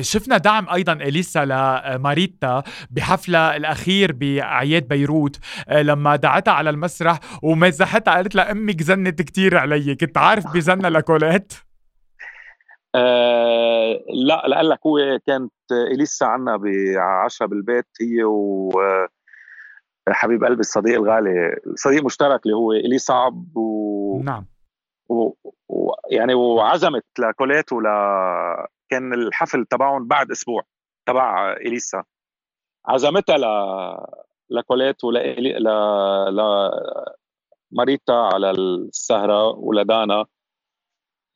شفنا 0.00 0.36
دعم 0.36 0.66
أيضا 0.74 0.92
إليسا 0.92 1.44
لماريتا 1.44 2.62
بحفلها 2.90 3.56
الأخير 3.56 4.12
بأعياد 4.12 4.88
بيروت. 4.88 5.38
آه، 5.68 5.82
لما 5.82 6.16
دعتها 6.16 6.52
على 6.52 6.70
المسرح 6.70 7.18
ومزحتها 7.42 8.14
قالت 8.14 8.34
لها 8.34 8.52
أمك 8.52 8.82
زنت 8.82 9.22
كتير 9.22 9.58
علي. 9.58 9.94
كنت 9.94 10.18
عارف 10.18 10.54
بزنها 10.54 10.90
لكوليت 10.90 11.52
آه 12.94 14.00
لا 14.26 14.42
لقال 14.48 14.68
لك 14.68 14.78
هو 14.86 15.18
كانت 15.26 15.52
إليسا 15.72 16.24
عنا 16.24 16.56
بعشاء 16.56 17.48
بالبيت 17.48 17.86
هي 18.00 18.24
و 18.24 18.70
حبيب 20.08 20.44
قلبي 20.44 20.60
الصديق 20.60 20.94
الغالي 20.94 21.56
صديق 21.74 22.04
مشترك 22.04 22.40
اللي 22.46 22.56
هو 22.56 22.72
الي 22.72 22.98
صعب 22.98 23.56
و 23.56 24.22
نعم. 24.24 24.46
و... 25.08 25.32
و... 25.68 25.92
يعني 26.10 26.34
وعزمت 26.34 27.04
لكوليت 27.18 27.72
ولا 27.72 28.68
كان 28.90 29.14
الحفل 29.14 29.64
تبعهم 29.64 30.08
بعد 30.08 30.30
أسبوع 30.30 30.62
تبع 31.06 31.52
إليسا. 31.52 32.04
عزمتها 32.86 33.38
ل 33.38 33.44
لكوليت 34.50 35.04
ولا 35.04 35.18
ل 35.40 35.64
ل 36.36 36.40
ماريتا 37.70 38.12
على 38.12 38.50
السهرة 38.50 39.48
ولدانا. 39.48 40.26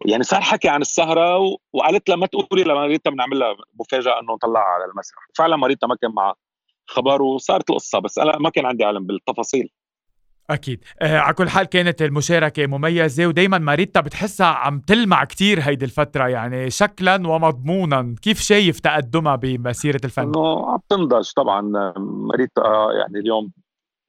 يعني 0.07 0.23
صار 0.23 0.41
حكي 0.41 0.69
عن 0.69 0.81
السهرة 0.81 1.39
و... 1.39 1.57
وقالت 1.73 2.09
لها 2.09 2.17
ما 2.17 2.27
تقولي 2.27 2.65
لماريتا 2.65 3.11
بنعمل 3.11 3.39
لها 3.39 3.57
مفاجأة 3.81 4.21
إنه 4.21 4.35
نطلعها 4.35 4.63
على 4.63 4.85
المسرح. 4.85 5.27
فعلا 5.39 5.57
ماريتا 5.57 5.87
ما 5.87 5.97
كان 5.97 6.11
معها 6.11 6.35
خبر 6.87 7.23
وصارت 7.23 7.71
القصة 7.71 7.99
بس 7.99 8.19
أنا 8.19 8.39
ما 8.39 8.51
كان 8.51 8.67
عندي 8.67 8.85
علم 8.85 9.07
بالتفاصيل. 9.07 9.71
أكيد. 10.51 10.85
آه 11.01 11.19
على 11.19 11.35
كل 11.35 11.49
حال 11.49 11.67
كانت 11.67 12.03
المشاركة 12.03 12.67
مميزة 12.67 13.27
ودائما 13.27 13.59
ماريتا 13.59 14.01
بتحسها 14.01 14.47
عم 14.47 14.81
تلمع 14.81 15.25
كتير 15.25 15.61
هيدي 15.61 15.85
الفترة 15.85 16.29
يعني 16.29 16.71
شكلا 16.71 17.15
ومضمونا. 17.15 18.15
كيف 18.23 18.41
شايف 18.41 18.81
تقدمها 18.81 19.37
بمسيرة 19.37 20.01
الفن؟ 20.05 20.23
إنه 20.23 20.73
عم 20.73 20.81
تنضج 20.89 21.31
طبعا. 21.37 21.61
ماريتا 21.99 22.63
يعني 22.99 23.19
اليوم 23.19 23.53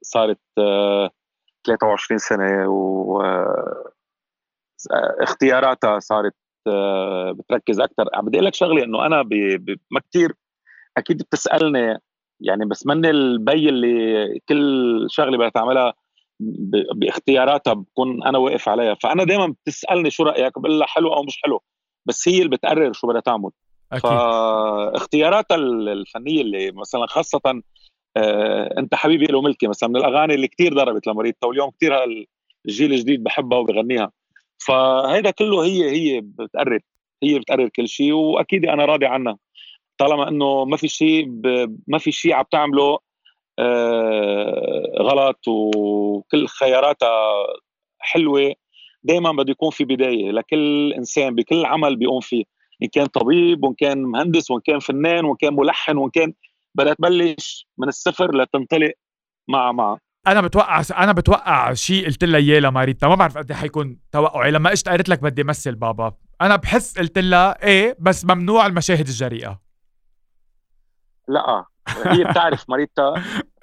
صارت 0.02 0.40
آه 0.58 1.10
23 1.68 2.18
سنة 2.18 2.70
و 2.70 3.22
آه، 4.92 5.16
اختياراتها 5.20 6.00
صارت 6.00 6.36
بتركز 7.32 7.80
أكثر 7.80 8.10
بدي 8.22 8.38
أقول 8.38 8.46
لك 8.46 8.56
شغلة 8.56 8.84
إنه 8.84 9.06
أنا 9.06 9.24
ما 9.92 10.00
كثير 10.10 10.34
أكيد 10.98 11.18
بتسألني 11.18 11.98
يعني 12.40 12.66
بس 12.66 12.88
من 12.88 13.06
البي 13.06 13.70
اللي 13.70 14.40
كل 14.50 15.06
شغلة 15.10 15.48
بتعملها 15.48 15.94
باختياراتها 16.96 17.74
بكون 17.74 18.24
أنا 18.24 18.38
واقف 18.38 18.70
عليها. 18.70 18.94
فأنا 18.94 19.24
دائما 19.24 19.48
بتسألني 19.48 20.10
شو 20.10 20.24
رأيك 20.24 20.60
بقول 20.60 20.80
لها 20.80 20.88
حلو 20.88 21.14
أو 21.14 21.24
مش 21.24 21.40
حلو 21.44 21.62
بس 22.06 22.28
هي 22.28 22.38
اللي 22.38 22.50
بتقرر 22.50 22.94
شو 22.94 23.08
بدها 23.08 23.22
تعمل. 23.22 23.50
أكيد. 23.92 24.02
فاختياراتها 24.02 25.56
الفنية 25.56 26.42
اللي 26.42 26.72
مثلا 26.72 27.08
خاصة 27.08 27.62
آه 28.18 28.74
أنت 28.78 28.96
حبيبي 28.96 29.26
له 29.26 29.42
ملكي 29.42 29.68
مثلا 29.68 29.90
من 29.90 29.96
الأغاني 29.96 30.34
اللي 30.34 30.48
كتير 30.48 30.74
ضربت 30.74 31.08
لمريتا 31.08 31.48
واليوم 31.48 31.70
كتير 31.70 32.04
الجيل 32.68 32.94
الجديد 32.94 33.24
بحبها 33.24 33.60
وبغنيها. 33.60 34.12
فهيدا 34.58 35.32
كله 35.32 35.66
هي 35.66 35.90
هي 35.90 36.22
بتقرر 36.22 36.80
هي 37.24 37.40
بتقرر 37.40 37.70
كل 37.70 37.88
شيء 37.88 38.12
وأكيد 38.14 38.66
أنا 38.66 38.86
راضي 38.86 39.06
عنها. 39.06 39.38
طالما 39.98 40.28
إنه 40.28 40.66
ما 40.66 40.78
في 40.78 40.88
شيء 40.88 41.28
ما 41.88 41.98
في 41.98 42.12
شيء 42.12 42.34
عم 42.34 42.46
تعمله 42.52 43.00
غلط 45.02 45.48
وكل 45.48 46.48
خياراتها 46.48 47.20
حلوة. 48.00 48.54
دائما 49.04 49.32
بده 49.32 49.52
يكون 49.52 49.70
في 49.70 49.86
بداية 49.86 50.32
لكل 50.32 50.94
إنسان 50.94 51.36
بكل 51.36 51.66
عمل 51.66 51.96
بيقوم 51.96 52.20
فيه. 52.20 52.44
إن 52.84 52.88
كان 52.88 53.06
طبيب 53.06 53.64
وإن 53.64 53.74
كان 53.74 54.04
مهندس 54.04 54.52
وإن 54.52 54.62
كان 54.66 54.80
فنان 54.80 55.26
وإن 55.26 55.36
كان 55.40 55.54
ملحن 55.54 55.98
وإن 55.98 56.10
كان 56.10 56.34
بدها 56.76 56.94
تبلش 56.94 57.68
من 57.78 57.88
الصفر 57.88 58.36
لتنطلق 58.36 58.92
مع 59.48 59.72
مع. 59.72 59.98
أنا 60.28 60.42
بتوقع 60.42 60.82
أنا 60.98 61.12
بتوقع 61.12 61.74
شيء 61.74 62.06
قلت 62.06 62.24
لها 62.24 62.40
إياه 62.40 62.60
لماريتا 62.60 63.08
ما 63.08 63.16
بعرف 63.16 63.38
قد 63.38 63.52
إيه 63.52 63.58
حيكون 63.58 64.00
توقعي. 64.12 64.52
لما 64.52 64.72
اجت 64.72 64.90
قالت 64.90 65.10
لك 65.10 65.24
بدي 65.24 65.42
أمثل 65.42 65.76
بابا. 65.76 66.14
أنا 66.42 66.56
بحس 66.56 67.00
قلت 67.00 67.18
لها 67.18 67.64
إيه 67.64 67.98
بس 68.00 68.26
ممنوع 68.26 68.66
المشاهد 68.66 69.08
الجريئة. 69.08 69.62
لا. 71.28 71.66
هي 71.88 72.24
بتعرف 72.24 72.70
ماريتا 72.70 73.14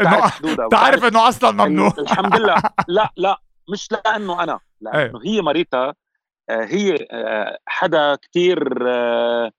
بتعرف 0.00 0.30
حدودها 0.30 0.66
بتعرف 0.68 1.04
إنه 1.04 1.28
أصلا 1.28 1.50
ممنوع. 1.50 1.92
الحمد 1.98 2.36
لله. 2.36 2.62
لا 2.88 3.12
لا 3.16 3.40
مش 3.70 3.92
لأنه 3.92 4.42
أنا 4.42 4.60
لأنه 4.80 5.20
إيه. 5.22 5.30
هي 5.30 5.40
ماريتا 5.40 5.94
آه، 6.50 6.64
هي 6.64 7.06
آه، 7.10 7.58
حدا 7.66 8.14
كتير 8.14 8.88
آه، 8.88 9.52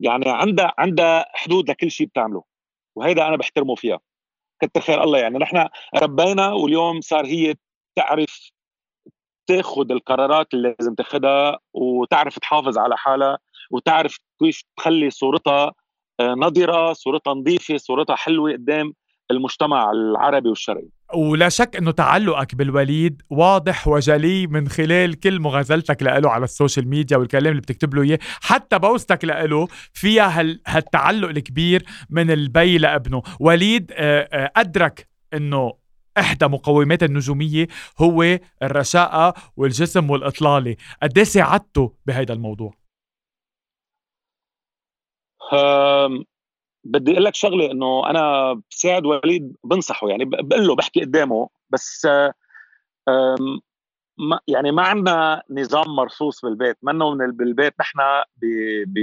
يعني 0.00 0.24
عندها 0.26 0.74
عندها 0.78 1.24
حدود 1.34 1.70
لكل 1.70 1.90
شيء 1.90 2.06
بتعمله 2.06 2.44
وهيدا 2.96 3.28
أنا 3.28 3.36
بحترمه 3.36 3.74
فيها. 3.74 4.00
كتر 4.62 4.80
خير 4.80 5.02
الله 5.04 5.18
يعني. 5.18 5.38
نحن 5.38 5.68
ربينا 5.96 6.52
واليوم 6.52 7.00
صار 7.00 7.26
هي 7.26 7.54
تعرف 7.96 8.50
تاخذ 9.46 9.92
القرارات 9.92 10.54
اللي 10.54 10.74
لازم 10.78 10.94
تاخذها 10.94 11.58
وتعرف 11.74 12.38
تحافظ 12.38 12.78
على 12.78 12.96
حالها 12.96 13.38
وتعرف 13.70 14.16
كيف 14.38 14.62
تخلي 14.76 15.10
صورتها 15.10 15.72
نضره 16.38 16.92
صورتها 16.92 17.34
نظيفه 17.34 17.76
صورتها 17.76 18.16
حلوة 18.16 18.52
قدام 18.52 18.92
المجتمع 19.30 19.90
العربي 19.90 20.48
والشرقي. 20.48 20.88
ولا 21.14 21.48
شك 21.48 21.76
إنه 21.76 21.90
تعلقك 21.90 22.54
بالوليد 22.54 23.22
واضح 23.30 23.88
وجلي 23.88 24.46
من 24.46 24.68
خلال 24.68 25.20
كل 25.20 25.40
مغازلتك 25.40 26.02
له 26.02 26.30
على 26.30 26.44
ال 26.44 26.50
social 26.50 26.88
media 26.88 27.16
والكلام 27.16 27.46
اللي 27.46 27.60
بتكتب 27.60 27.94
له 27.94 28.02
إياه. 28.02 28.18
حتى 28.22 28.78
post 28.78 29.15
ك 29.15 29.24
له 29.24 29.68
فيها 29.92 30.40
هال 30.40 30.60
هالتعلق 30.66 31.28
الكبير 31.28 31.84
من 32.10 32.30
البي 32.30 32.78
لابنه. 32.78 33.22
وليد 33.40 33.92
آه، 33.94 34.28
آه، 34.32 34.52
أدرك 34.56 35.08
إنه 35.34 35.72
إحدى 36.18 36.46
مقومات 36.46 37.02
النجومية 37.02 37.68
هو 37.98 38.38
الرشاقة 38.62 39.34
والجسم 39.56 40.10
والإطلالة. 40.10 40.76
قد 41.02 41.18
إيه 41.18 41.24
ساعدته 41.24 41.92
بهذا 42.06 42.32
الموضوع؟ 42.32 42.81
بدي 46.84 47.12
أقول 47.12 47.24
لك 47.24 47.34
شغلة 47.34 47.70
إنه 47.70 48.10
أنا 48.10 48.52
بساعد 48.70 49.06
وليد 49.06 49.56
بنصحه 49.64 50.08
يعني 50.08 50.24
بقول 50.24 50.66
له 50.66 50.76
بحكي 50.76 51.00
قدامه 51.00 51.48
بس 51.70 52.06
ما 54.18 54.40
يعني 54.48 54.72
ما 54.72 54.82
عندنا 54.82 55.42
نظام 55.50 55.88
مرصوص 55.96 56.44
بالبيت 56.44 56.76
منه 56.82 57.14
من 57.14 57.30
بالبيت 57.30 57.74
نحن 57.80 57.98
ب 58.36 58.46
ب 58.86 58.98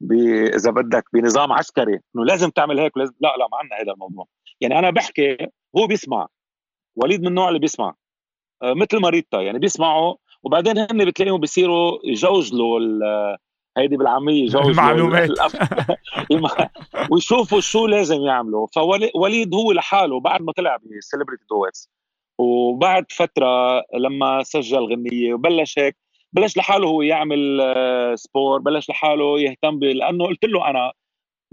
ب 0.00 0.12
إذا 0.54 0.70
بدك 0.70 1.04
بنظام 1.12 1.52
عسكري 1.52 2.00
إنه 2.16 2.24
لازم 2.24 2.50
تعمل 2.50 2.80
هيك 2.80 2.96
ولازم 2.96 3.14
لا 3.20 3.28
لا 3.38 3.48
ما 3.52 3.58
عندنا 3.58 3.76
هذا 3.76 3.92
الموضوع. 3.92 4.26
يعني 4.60 4.78
أنا 4.78 4.90
بحكي 4.90 5.36
هو 5.78 5.86
بيسمع 5.86 6.28
وليد 6.96 7.20
من 7.20 7.26
النوع 7.26 7.48
اللي 7.48 7.58
بيسمع 7.58 7.94
أه، 8.62 8.74
مثل 8.74 9.00
مريضتا 9.00 9.40
يعني 9.40 9.58
بيسمعوا 9.58 10.16
وبعدين 10.42 10.78
هن 10.78 11.04
بتلاقيهم 11.04 11.40
بيصيروا 11.40 11.98
يجوزلوا 12.04 12.80
هيدي 13.76 13.96
بالعاميه 13.96 14.46
جوز 14.46 14.66
المعلومات. 14.68 15.30
ويشوفوا 17.10 17.60
شو 17.70 17.86
لازم 17.86 18.22
يعملوا. 18.22 18.66
فوليد 18.66 19.54
هو 19.54 19.72
لحاله 19.72 20.20
بعد 20.20 20.42
ما 20.42 20.52
طلع 20.52 20.76
ب 20.76 20.83
Celebrity 20.83 21.44
Duets. 21.50 21.90
وبعد 22.38 23.04
فترة 23.12 23.82
لما 23.94 24.42
سجل 24.42 24.92
غنية 24.92 25.34
وبلش 25.34 25.78
هيك 25.78 25.96
بلش 26.32 26.56
لحاله 26.56 26.88
هو 26.88 27.02
يعمل 27.02 27.62
sport 28.14 28.60
بلش 28.60 28.90
لحاله 28.90 29.40
يهتم 29.40 29.78
لأنه 29.78 30.26
قلت 30.26 30.44
له 30.44 30.70
أنا 30.70 30.92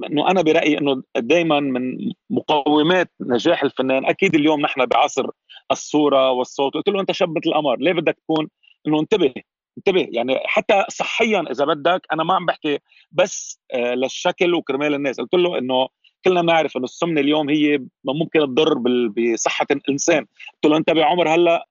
إنه 0.06 0.32
أنا 0.32 0.42
برأيي 0.42 0.78
إنه 0.78 1.04
دائما 1.18 1.60
من 1.60 2.12
مقومات 2.30 3.12
نجاح 3.22 3.64
الفنان 3.64 4.06
أكيد 4.06 4.36
اليوم 4.36 4.62
نحن 4.62 4.86
بعصر 4.86 5.26
الصورة 5.72 6.32
والصوت. 6.32 6.74
قلت 6.74 6.90
له 6.90 7.02
أنت 7.02 7.12
شاب 7.12 7.30
مثل 7.30 7.50
القمر 7.50 7.76
ليه 7.80 7.94
بدك 7.94 8.18
تكون 8.24 8.50
إنه 8.88 9.00
انتبه؟ 9.00 9.34
انتبه 9.78 10.08
يعني 10.12 10.40
حتى 10.46 10.86
صحيا 10.90 11.46
إذا 11.52 11.66
بدك 11.66 12.02
أنا 12.14 12.24
ما 12.24 12.34
عم 12.34 12.46
بحكي 12.46 12.80
بس 13.12 13.60
آه، 13.74 13.94
للشكل 13.94 14.54
وكرمال 14.54 14.94
الناس. 14.94 15.20
قلت 15.20 15.34
له 15.34 15.58
إنه 15.58 15.88
كلنا 16.26 16.42
بنعرف 16.42 16.78
إنه 16.78 16.84
السمنة 16.84 17.22
اليوم 17.22 17.50
هي 17.50 17.80
ممكن 18.06 18.40
تضر 18.40 18.74
بصحة 19.08 19.68
الإنسان. 19.72 20.26
قلت 20.54 20.66
له 20.72 20.78
انت 20.78 20.90
بعمر 20.90 21.30
هلأ 21.30 21.68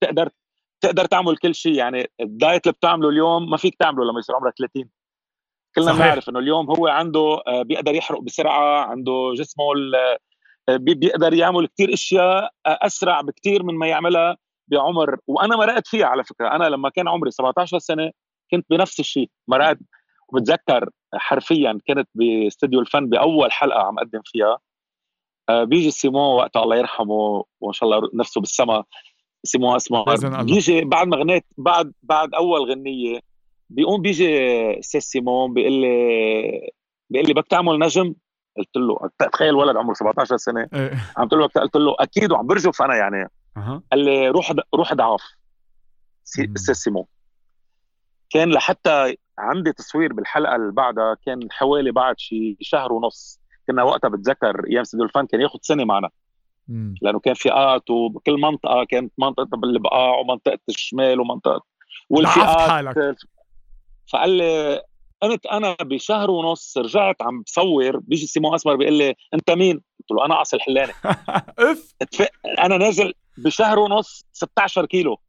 تقدر 0.00 0.28
تقدر 0.80 1.04
تعمل 1.04 1.36
كل 1.36 1.54
شيء. 1.54 1.74
يعني 1.74 2.10
الدايت 2.20 2.66
اللي 2.66 2.72
بتعمله 2.72 3.08
اليوم 3.08 3.50
ما 3.50 3.56
فيك 3.56 3.74
تعمله 3.74 4.04
لما 4.04 4.18
يصير 4.18 4.36
عمرك 4.36 4.54
30 4.58 4.88
كلنا 5.74 5.92
بنعرف 5.92 6.28
إنه 6.28 6.38
اليوم 6.38 6.70
هو 6.70 6.86
عنده 6.86 7.42
آه، 7.46 7.62
بيقدر 7.62 7.94
يحرق 7.94 8.20
بسرعة 8.20 8.84
عنده 8.84 9.32
جسمه 9.36 9.64
آه، 10.68 10.76
بيقدر 10.76 11.34
يعمل 11.34 11.66
كثير 11.66 11.92
أشياء 11.94 12.50
أسرع 12.66 13.20
بكثير 13.20 13.62
من 13.62 13.74
ما 13.74 13.86
يعملها 13.86 14.36
بعمر 14.70 15.16
وأنا 15.26 15.56
مرقت 15.56 15.86
فيها 15.86 16.06
على 16.06 16.24
فكرة. 16.24 16.48
أنا 16.48 16.64
لما 16.64 16.88
كان 16.88 17.08
عمري 17.08 17.30
17 17.30 17.78
سنة 17.78 18.10
كنت 18.50 18.66
بنفس 18.70 19.00
الشيء 19.00 19.30
مرقت 19.48 19.78
وبتذكر 20.28 20.90
حرفيا 21.14 21.78
كنت 21.88 22.08
باستديو 22.14 22.80
الفن 22.80 23.06
بأول 23.08 23.52
حلقة 23.52 23.80
عم 23.82 23.98
أقدم 23.98 24.20
فيها. 24.24 24.58
آه، 25.48 25.64
بيجي 25.64 25.90
سيمون 25.90 26.36
وقتها 26.36 26.62
الله 26.62 26.76
يرحمه 26.76 27.44
وإن 27.60 27.72
شاء 27.72 27.88
الله 27.88 28.10
نفسه 28.14 28.40
بالسما. 28.40 28.84
سيمون 29.44 29.76
اسمه 29.76 30.04
بيجي 30.42 30.84
بعد 30.84 31.06
ما 31.06 31.16
غنيت 31.16 31.44
بعد 31.58 31.92
بعد 32.02 32.34
أول 32.34 32.70
غنية 32.70 33.20
بيقوم 33.70 34.02
بيجي 34.02 34.28
أستاذ 34.78 35.00
سيمون 35.00 35.54
بيقول 35.54 35.72
لي 35.72 36.70
بيقول 37.10 37.28
لي 37.28 37.34
بدك 37.34 37.46
تعمل 37.48 37.78
نجم؟ 37.78 38.14
قلت 38.56 38.76
له 38.76 39.10
تخيل 39.32 39.54
ولد 39.54 39.76
عمره 39.76 39.94
17 39.94 40.36
سنة. 40.36 40.68
إيه. 40.74 40.92
عم 41.16 41.28
تقول 41.28 41.40
له 41.40 41.46
قلت 41.46 41.76
له 41.76 41.94
أكيد 42.00 42.32
وعم 42.32 42.46
برجف 42.46 42.82
أنا 42.82 42.96
يعني. 42.96 43.28
أه. 43.56 43.82
قال 43.92 44.04
لي 44.04 44.28
روح 44.28 44.52
روح 44.74 44.94
ضعاف 44.94 45.22
أستاذ 46.24 46.74
سيمون 46.74 47.04
كان 48.30 48.50
لحتى 48.50 49.16
عندي 49.38 49.72
تصوير 49.72 50.12
بالحلقة 50.12 50.56
اللي 50.56 50.72
بعدها 50.72 51.16
كان 51.26 51.52
حوالي 51.52 51.92
بعد 51.92 52.14
شي 52.18 52.56
شهر 52.60 52.92
ونص 52.92 53.40
كنا 53.66 53.82
وقتها 53.82 54.08
بتذكر 54.08 54.66
أيام 54.70 54.84
سيدو 54.84 55.04
الفن 55.04 55.26
كان 55.26 55.40
ياخذ 55.40 55.58
سنة 55.62 55.84
معنا 55.84 56.10
مم. 56.68 56.94
لأنه 57.02 57.20
كان 57.20 57.34
فئات 57.34 57.90
وبكل 57.90 58.40
منطقة 58.40 58.84
كانت 58.84 59.12
منطقة 59.18 59.56
بالبقاع 59.56 60.18
ومنطقة 60.18 60.58
الشمال 60.68 61.20
ومنطقة 61.20 61.62
والفئات 62.10 63.16
فقال 64.12 64.30
لي 64.30 64.82
قمت 65.22 65.46
أنا 65.46 65.76
بشهر 65.80 66.30
ونص 66.30 66.78
رجعت 66.78 67.22
عم 67.22 67.42
بصور 67.42 67.96
بيجي 67.96 68.26
سيمون 68.26 68.54
أسمر 68.54 68.76
بيقول 68.76 68.94
لي 68.94 69.14
أنت 69.34 69.50
مين؟ 69.50 69.82
قلت 70.10 70.18
له 70.18 70.26
أنا 70.26 70.34
عاصي 70.34 70.56
الحلاني 70.56 70.92
إف. 71.58 71.94
أنا 72.58 72.76
نازل 72.76 73.14
بشهر 73.38 73.78
ونص 73.78 74.24
16 74.32 74.86
كيلو. 74.86 75.20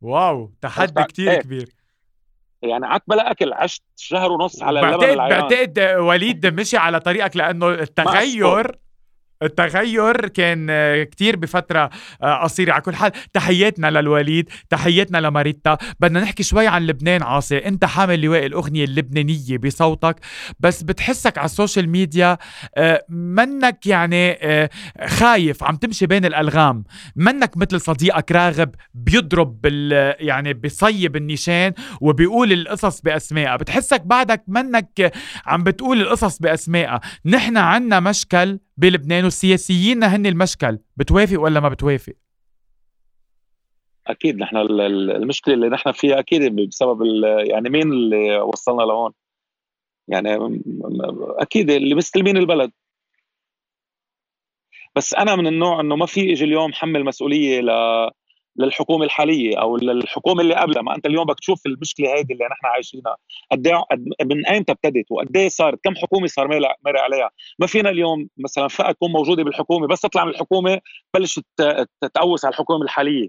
واو 0.00 0.50
تحدي 0.60 1.04
كتير 1.04 1.30
إيه. 1.30 1.40
كبير. 1.40 1.68
يعني 2.62 2.86
عك 2.86 3.02
بلا 3.06 3.30
أكل 3.30 3.52
عشت 3.52 3.82
شهر 3.96 4.32
ونص 4.32 4.62
على 4.62 4.80
اللبن 4.80 5.16
بعتقد 5.16 5.78
وليد 5.98 6.46
مشي 6.46 6.76
على 6.76 7.00
طريقك 7.00 7.36
لأنه 7.36 7.68
التغير 7.68 8.78
التغير 9.42 10.28
كان 10.28 10.66
آه، 10.70 11.02
كتير 11.04 11.36
بفترة 11.36 11.90
آه، 12.22 12.42
قصيرة. 12.42 12.72
على 12.72 12.82
كل 12.82 12.94
حال 12.94 13.12
تحياتنا 13.32 13.90
للوليد 13.90 14.48
تحياتنا 14.70 15.18
لماريتا. 15.18 15.78
بدنا 16.00 16.20
نحكي 16.20 16.42
شوي 16.42 16.66
عن 16.66 16.86
لبنان 16.86 17.22
عاصي. 17.22 17.58
انت 17.58 17.84
حامل 17.84 18.20
لواء 18.20 18.46
الأغنية 18.46 18.84
اللبنانية 18.84 19.58
بصوتك 19.58 20.16
بس 20.60 20.82
بتحسك 20.82 21.38
على 21.38 21.44
ال 21.44 21.50
social 21.50 21.88
media 21.88 22.38
آه، 22.76 23.04
منك 23.08 23.86
يعني 23.86 24.38
خايف 25.06 25.64
عم 25.64 25.76
تمشي 25.76 26.06
بين 26.06 26.24
الألغام. 26.24 26.84
منك 27.16 27.56
مثل 27.56 27.80
صديقك 27.80 28.32
راغب 28.32 28.74
بيضرب 28.94 29.60
بال 29.60 30.14
يعني 30.26 30.52
بيصيب 30.52 31.16
النيشان 31.16 31.72
وبيقول 32.00 32.52
القصص 32.52 33.00
بأسمائها. 33.00 33.56
بتحسك 33.56 34.00
بعدك 34.06 34.42
منك 34.48 35.12
عم 35.46 35.62
بتقول 35.64 36.00
القصص 36.00 36.38
بأسمائها. 36.38 37.00
نحن 37.26 37.56
عنا 37.56 38.00
مشكل 38.00 38.58
بلبنان 38.82 39.24
والسياسيين 39.24 40.04
هن 40.04 40.26
المشكل. 40.26 40.78
بتوافق 40.96 41.40
ولا 41.40 41.60
ما 41.60 41.68
بتوافق؟ 41.68 42.12
أكيد 44.06 44.36
نحن 44.36 44.56
المشكلة 44.56 45.54
اللي 45.54 45.68
نحن 45.68 45.92
فيها 45.92 46.18
أكيد 46.18 46.56
بسبب 46.56 46.98
يعني 47.50 47.70
مين 47.70 47.92
اللي 47.92 48.40
وصلنا 48.40 48.82
لهون؟ 48.82 49.12
يعني 50.08 50.38
أكيد 51.38 51.70
اللي 51.70 51.94
مستلمين 51.94 52.36
البلد. 52.36 52.72
بس 54.96 55.14
أنا 55.14 55.36
من 55.36 55.46
النوع 55.46 55.80
إنه 55.80 55.96
ما 55.96 56.06
في 56.06 56.32
إجي 56.32 56.44
اليوم 56.44 56.72
حمل 56.72 57.04
مسؤولية 57.04 57.60
ل 57.60 57.70
للحكومة 58.56 59.04
الحالية 59.04 59.60
أو 59.60 59.76
للحكومة 59.76 60.42
اللي 60.42 60.54
قبلها. 60.54 60.82
ما 60.82 60.94
أنت 60.96 61.06
اليوم 61.06 61.24
بدك 61.24 61.40
تشوف 61.40 61.66
المشكلة 61.66 62.12
هذه 62.12 62.32
اللي 62.32 62.44
نحن 62.44 62.66
عايشينها. 62.66 63.16
قد 63.52 63.66
إيه 63.66 63.84
من 64.24 64.46
ايمتى 64.46 64.72
ابتدت؟ 64.72 65.06
وقد 65.10 65.36
إيه 65.36 65.48
صارت؟ 65.48 65.78
كم 65.84 65.94
حكومة 65.94 66.26
صار 66.26 66.48
مر 66.84 66.98
عليها؟ 66.98 67.30
ما 67.58 67.66
فينا 67.66 67.90
اليوم 67.90 68.28
مثلا 68.38 68.68
فئة 68.68 68.92
تكون 68.92 69.12
موجودة 69.12 69.44
بالحكومة 69.44 69.86
بس 69.86 70.00
تطلع 70.00 70.24
من 70.24 70.30
الحكومة 70.30 70.80
تبلش 71.12 71.40
تتقوس 72.00 72.44
على 72.44 72.52
الحكومة 72.52 72.84
الحالية. 72.84 73.28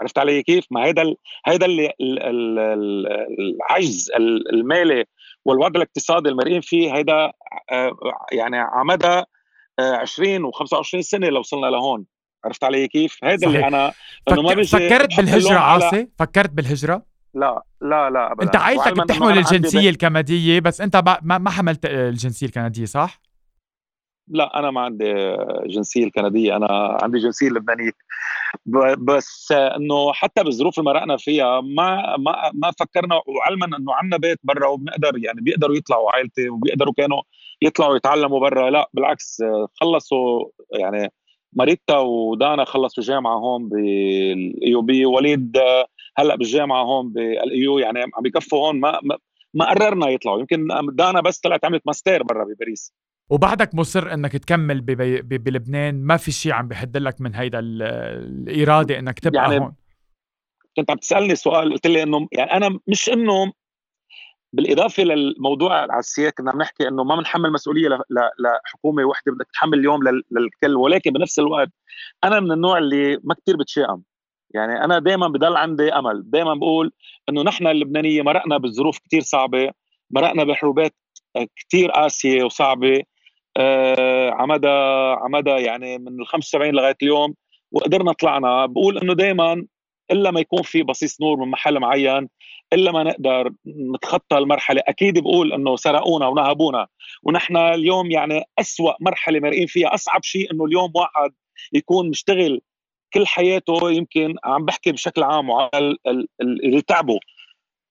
عرفت 0.00 0.18
علي 0.18 0.42
كيف؟ 0.42 0.64
ما 0.70 0.84
هيدا 0.84 1.02
ال 1.02 1.16
هيدا 1.46 1.66
اللي 1.66 1.92
العجز 3.38 4.10
المالي 4.52 5.04
والوضع 5.44 5.80
الاقتصادي 5.80 6.28
المرئين 6.28 6.60
فيه 6.60 6.94
هيدا 6.96 7.32
آه، 7.72 7.96
يعني 8.32 8.58
على 8.58 8.84
مدى 8.84 9.22
20 9.80 10.52
و25 10.52 11.00
سنة 11.00 11.28
لو 11.28 11.40
وصلنا 11.40 11.66
لهون. 11.66 12.06
عرفت 12.44 12.64
علي 12.64 12.88
كيف؟ 12.88 13.24
هذا 13.24 13.46
اللي 13.46 13.66
أنا 13.66 13.92
أنه 14.28 14.42
ما 14.42 14.54
بيجي 14.54 14.68
فكرت 14.68 15.16
بالهجرة 15.16 15.58
عاصي؟ 15.58 16.08
فكرت 16.18 16.50
بالهجرة؟ 16.50 17.02
لا 17.34 17.62
لا 17.80 18.10
لا 18.10 18.32
ابدا 18.32 18.44
أنت 18.44 18.56
عائلتك 18.56 19.00
بتحمل 19.00 19.38
الجنسية 19.38 19.90
الكندية 19.90 20.60
بس 20.60 20.80
أنت 20.80 20.96
ما 21.22 21.38
ما 21.38 21.50
حملت 21.50 21.84
الجنسية 21.84 22.46
الكندية 22.46 22.84
صح؟ 22.84 23.20
لا 24.28 24.58
أنا 24.58 24.70
ما 24.70 24.80
عندي 24.80 25.14
جنسية 25.66 26.04
الكندية 26.04 26.56
أنا 26.56 26.98
عندي 27.02 27.18
جنسية 27.18 27.48
لبنانية 27.48 27.92
بس 28.98 29.52
إنه 29.52 30.12
حتى 30.12 30.44
بالظروف 30.44 30.78
اللي 30.78 30.90
مرقنا 30.90 31.16
فيها 31.16 31.60
ما 31.60 32.16
ما 32.16 32.50
ما 32.54 32.72
فكرنا 32.80 33.20
وعلما 33.26 33.66
إنه 33.66 33.94
عندنا 33.94 34.16
بيت 34.16 34.38
برا 34.42 34.66
وبنقدر 34.66 35.18
يعني 35.18 35.40
بيقدروا 35.40 35.76
يطلعوا 35.76 36.10
عائلتي 36.10 36.48
وبيقدروا 36.48 36.92
كانوا 36.96 37.22
يطلعوا 37.62 37.96
يتعلموا 37.96 38.40
برا 38.40 38.70
لا 38.70 38.90
بالعكس 38.94 39.42
خلصوا 39.80 40.44
يعني 40.72 41.12
ماريتا 41.52 41.98
ودانا 41.98 42.64
خلصوا 42.64 43.02
جامعه 43.02 43.38
هون 43.38 43.68
بال 43.68 44.82
AUB 44.82 45.06
وليد 45.06 45.58
هلأ 46.16 46.36
بالجامعة 46.36 46.82
هون 46.82 47.12
بال 47.12 47.38
AUB 47.38 47.78
يعني 47.78 48.00
عم 48.00 48.22
بكفوا 48.24 48.66
هون 48.66 48.80
ما 48.80 49.00
ما 49.54 49.70
قررنا 49.70 50.08
يطلعوا 50.08 50.40
يمكن 50.40 50.66
دانا 50.92 51.20
بس 51.20 51.38
طلعت 51.40 51.64
عملت 51.64 51.82
ماستر 51.86 52.22
برا 52.22 52.44
بباريس 52.44 52.92
وبعدك 53.30 53.74
مصر 53.74 54.14
إنك 54.14 54.36
تكمل. 54.36 54.80
بلبنان 55.20 56.02
ما 56.02 56.16
في 56.16 56.32
شيء 56.32 56.52
عم 56.52 56.68
بحد 56.68 56.96
لك 56.96 57.20
من 57.20 57.34
هيدا 57.34 57.58
الإرادة 57.58 58.98
إنك 58.98 59.18
تبقى 59.18 59.42
يعني 59.42 59.58
هون 59.58 59.74
كنت 60.76 60.90
عم 60.90 60.96
تسألني 60.96 61.34
سؤال 61.36 61.72
قلت 61.72 61.86
لي 61.86 62.02
إنه 62.02 62.28
يعني 62.32 62.52
أنا 62.52 62.78
مش 62.86 63.08
إنه 63.08 63.52
بالإضافة 64.52 65.02
للموضوع 65.02 65.80
على 65.80 65.98
السياسة 65.98 66.30
كنا 66.30 66.52
بنحكي 66.52 66.88
إنه 66.88 67.04
ما 67.04 67.16
بنحمل 67.16 67.52
مسؤولية 67.52 67.88
لحكومة 68.38 69.04
وحدة 69.04 69.32
بدك 69.32 69.46
تحمل 69.52 69.78
اليوم 69.78 70.00
للكل 70.30 70.76
ولكن 70.76 71.10
بنفس 71.10 71.38
الوقت 71.38 71.68
أنا 72.24 72.40
من 72.40 72.52
النوع 72.52 72.78
اللي 72.78 73.18
ما 73.24 73.34
كثير 73.34 73.56
بتشائم. 73.56 74.02
يعني 74.54 74.84
أنا 74.84 74.98
دائما 74.98 75.28
بضل 75.28 75.56
عندي 75.56 75.92
أمل 75.92 76.30
دائما 76.30 76.54
بقول 76.54 76.92
إنه 77.28 77.42
نحن 77.42 77.66
اللبنانية 77.66 78.22
مرقنا 78.22 78.58
بظروف 78.58 78.98
كثير 78.98 79.20
صعبة 79.20 79.70
مرقنا 80.10 80.44
بحروبات 80.44 80.94
كثير 81.56 81.90
قاسية 81.90 82.44
وصعبة 82.44 83.02
آه 83.56 84.30
عمدى 84.30 84.68
عمدى 85.20 85.50
يعني 85.50 85.98
من 85.98 86.20
ال 86.20 86.26
75 86.26 86.70
لغاية 86.74 86.96
اليوم 87.02 87.34
وقدرنا 87.72 88.12
طلعنا. 88.12 88.66
بقول 88.66 88.98
إنه 88.98 89.14
دائما 89.14 89.66
إلا 90.10 90.30
ما 90.30 90.40
يكون 90.40 90.62
في 90.62 90.82
بصيص 90.82 91.20
نور 91.20 91.36
من 91.36 91.50
محل 91.50 91.78
معين 91.78 92.28
إلا 92.72 92.92
ما 92.92 93.02
نقدر 93.02 93.50
نتخطى 93.66 94.38
المرحله 94.38 94.82
أكيد 94.88 95.18
بقول 95.18 95.52
إنه 95.52 95.76
سرقونا 95.76 96.26
ونهبونا 96.26 96.86
ونحن 97.22 97.56
اليوم 97.56 98.10
يعني 98.10 98.42
أسوأ 98.58 98.92
مرحلة 99.00 99.40
مرقين 99.40 99.66
فيها 99.66 99.94
أصعب 99.94 100.22
شيء 100.24 100.52
إنه 100.52 100.64
اليوم 100.64 100.92
واحد 100.94 101.32
يكون 101.72 102.10
مشتغل 102.10 102.60
كل 103.14 103.26
حياته 103.26 103.90
يمكن 103.90 104.34
عم 104.44 104.64
بحكي 104.64 104.92
بشكل 104.92 105.22
عام 105.22 105.50
وعلى 105.50 105.96
اللي 106.40 106.82
تعبوا 106.82 107.18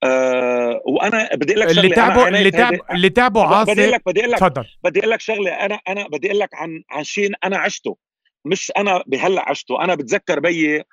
أه 0.03 0.81
وأنا 0.85 1.29
بدي 1.35 1.53
أقول 1.53 1.61
لك 1.61 1.77
اللي 1.77 1.89
تعبوا 1.95 2.27
اللي 2.27 2.51
تعبوا 2.51 2.93
اللي 2.95 3.09
تعبوا 3.09 3.43
عاصي 3.43 3.71
بدي 3.71 3.81
أقول 3.81 3.91
لك 3.91 4.01
بدي 4.05 4.19
أقول 4.19 4.31
لك 4.31 4.39
تفضل. 4.39 4.65
بدي 4.83 4.99
أقول 4.99 5.11
لك 5.11 5.21
شغلة 5.21 5.51
أنا 5.51 5.79
أنا 5.87 6.07
بدي 6.07 6.27
أقول 6.27 6.39
لك 6.39 6.49
عن 6.53 6.83
عن 6.89 7.03
شيء 7.03 7.31
أنا 7.43 7.57
عشته. 7.57 7.97
مش 8.45 8.71
أنا 8.77 9.03
بهلأ 9.07 9.49
عشته 9.49 9.83
أنا 9.83 9.95
بتذكر 9.95 10.39
بيي 10.39 10.83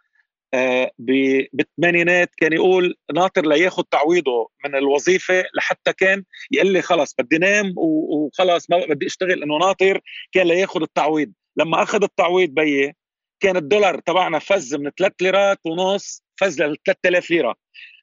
بالثمانينات 0.98 2.30
كان 2.36 2.52
يقول 2.52 2.96
ناطر 3.14 3.46
لياخذ 3.46 3.82
تعويضه 3.82 4.50
من 4.64 4.76
الوظيفة 4.76 5.44
لحتى 5.54 5.92
كان 5.92 6.24
يقول 6.50 6.72
لي 6.72 6.82
خلص 6.82 7.14
بدي 7.18 7.38
نام 7.38 7.74
وخلص 7.76 8.70
ما 8.70 8.86
بدي 8.88 9.06
اشتغل 9.06 9.42
انه 9.42 9.58
ناطر 9.58 10.00
كان 10.32 10.46
لياخذ 10.46 10.82
التعويض. 10.82 11.32
لما 11.56 11.82
أخذ 11.82 12.02
التعويض 12.02 12.50
بيي 12.50 12.94
كان 13.40 13.56
الدولار 13.56 14.00
تبعنا 14.00 14.38
فز 14.38 14.74
من 14.74 14.90
3 14.90 15.14
ليرات 15.20 15.58
ونص 15.66 16.22
فز 16.40 16.62
ل 16.62 16.76
3000 16.84 17.30
ليرة. 17.30 17.54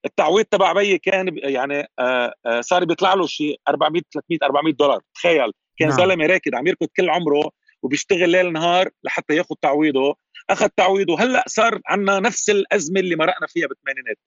التعويض 0.06 0.46
تبع 0.46 0.74
بيي 0.74 0.98
كان 0.98 1.38
يعني 1.38 1.88
آه، 2.00 2.34
آه، 2.46 2.62
صار 2.62 2.86
بيطلع 2.86 3.14
له 3.14 3.28
شيء 3.28 3.60
400 3.68 4.02
300 4.14 4.40
400 4.44 4.74
دولار. 4.74 5.02
تخيل. 5.16 5.52
كان 5.78 5.90
نعم. 5.90 5.98
زلمة 5.98 6.26
راكد 6.26 6.56
عم 6.56 6.68
يركض 6.68 6.88
كل 6.98 7.10
عمره 7.10 7.52
وبيشتغل 7.84 8.30
ليل 8.30 8.54
نهار 8.54 8.90
لحتى 9.04 9.36
ياخذ 9.36 9.56
تعويضه. 9.62 10.16
أخذ 10.50 10.68
تعويضه. 10.78 11.22
هلأ 11.22 11.44
صار 11.48 11.80
عندنا 11.88 12.20
نفس 12.20 12.50
الأزمة 12.50 13.00
اللي 13.00 13.16
مرقنا 13.16 13.48
فيها 13.48 13.68
بالثمانينات. 13.68 14.18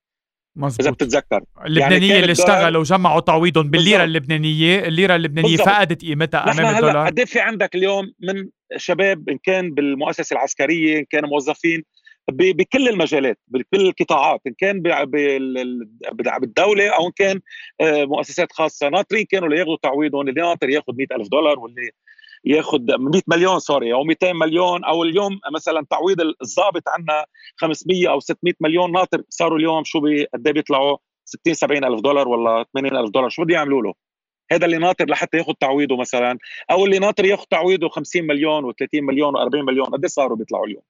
مزبوط. 0.57 0.81
إذا 0.81 0.91
بتتذكر. 0.91 1.45
اللبنانية 1.67 2.09
يعني 2.09 2.21
اللي 2.21 2.33
اشتغلوا 2.33 2.81
وجمعوا 2.81 3.21
تعويضهم 3.21 3.71
بالليرة 3.71 4.05
اللبنانية 4.05 4.79
الليرة 4.79 5.17
اللبنانية 5.17 5.51
بالزبط. 5.51 5.69
فقدت 5.69 6.03
قيمتها 6.03 6.53
أمام 6.53 6.75
الدولار. 6.75 7.07
قد 7.07 7.25
في 7.25 7.41
عندك 7.41 7.75
اليوم 7.75 8.13
من 8.21 8.49
شباب 8.77 9.29
إن 9.29 9.39
كان 9.43 9.75
بالمؤسسة 9.75 10.35
العسكرية 10.35 10.99
إن 10.99 11.05
كان 11.11 11.25
موظفين 11.25 11.83
بكل 12.33 12.89
المجالات 12.89 13.39
بكل 13.49 13.81
القطاعات 13.81 14.41
إن 14.47 14.55
كان 14.59 14.83
بالدولة 16.13 16.89
أو 16.89 17.07
إن 17.07 17.13
كان 17.17 17.41
آه، 17.81 18.05
مؤسسات 18.05 18.53
خاصة. 18.53 18.89
ناطرين 18.89 19.25
كانوا 19.25 19.49
لياخذوا 19.49 19.77
تعويضهم 19.83 20.29
اللي 20.29 20.41
ناطر 20.41 20.69
ياخذ 20.69 20.93
100000 20.97 21.29
دولار 21.29 21.59
واللي 21.59 21.91
ياخذ 22.47 22.79
100 22.99 23.23
مليون 23.27 23.59
سوري 23.59 23.93
أو 23.93 24.05
200 24.05 24.33
مليون 24.33 24.85
أو 24.85 25.03
اليوم 25.03 25.41
مثلا 25.55 25.87
تعويض 25.91 26.21
الضابط 26.21 26.83
عندنا 26.89 27.25
500 27.57 28.11
أو 28.11 28.21
600 28.21 28.55
مليون 28.61 28.93
ناطر 28.93 29.23
صاروا 29.29 29.59
اليوم 29.59 29.85
شو 29.85 30.01
قد 30.35 30.43
بيطلعوا 30.43 30.97
60 31.25 31.55
70 31.55 31.85
ألف 31.85 32.01
دولار 32.01 32.29
ولا 32.29 32.65
80 32.75 32.97
ألف 32.97 33.11
دولار 33.11 33.29
شو 33.29 33.45
بده 33.45 33.55
يعملوا 33.55 33.83
له؟ 33.83 33.95
هذا 34.53 34.67
اللي 34.67 34.79
ناطر 34.79 35.11
لحتى 35.11 35.37
ياخذ 35.37 35.53
تعويضه 35.61 35.97
مثلا 35.97 36.39
أو 36.71 36.85
اللي 36.85 36.99
ناطر 36.99 37.25
ياخذ 37.25 37.45
تعويضه 37.51 37.89
50 37.89 38.23
مليون 38.23 38.73
و30 38.73 38.87
مليون 38.95 39.35
و40 39.35 39.55
مليون 39.55 39.87
قد 39.87 40.07
صاروا 40.07 40.37
بيطلعوا 40.37 40.67
اليوم؟ 40.67 40.83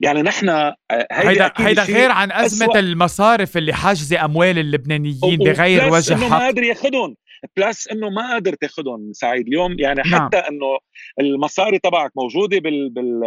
يعني 0.00 0.22
نحن 0.22 0.48
آه، 0.48 0.76
هيدا 1.12 1.52
هيدا 1.56 1.82
غير 1.82 2.10
عن 2.10 2.32
أزمة 2.32 2.66
أسوأ. 2.66 2.78
المصارف 2.78 3.56
اللي 3.56 3.72
حاجزة 3.72 4.24
أموال 4.24 4.58
اللبنانيين 4.58 5.38
بغير 5.38 5.92
وجه 5.92 6.14
حق 6.14 6.30
ما 6.30 6.38
قادر 6.38 6.62
ياخذهم 6.62 7.16
بلس 7.56 7.88
إنه 7.88 8.10
ما 8.10 8.32
قادر 8.32 8.54
تاخذهم 8.54 9.12
سعيد. 9.12 9.46
اليوم 9.46 9.76
يعني 9.78 10.02
نعم. 10.06 10.26
حتى 10.26 10.36
إنه 10.36 10.78
المصاري 11.20 11.78
تبعك 11.78 12.10
موجودة 12.16 12.58
بال 12.58 12.90
بال 12.90 13.20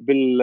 بال 0.00 0.42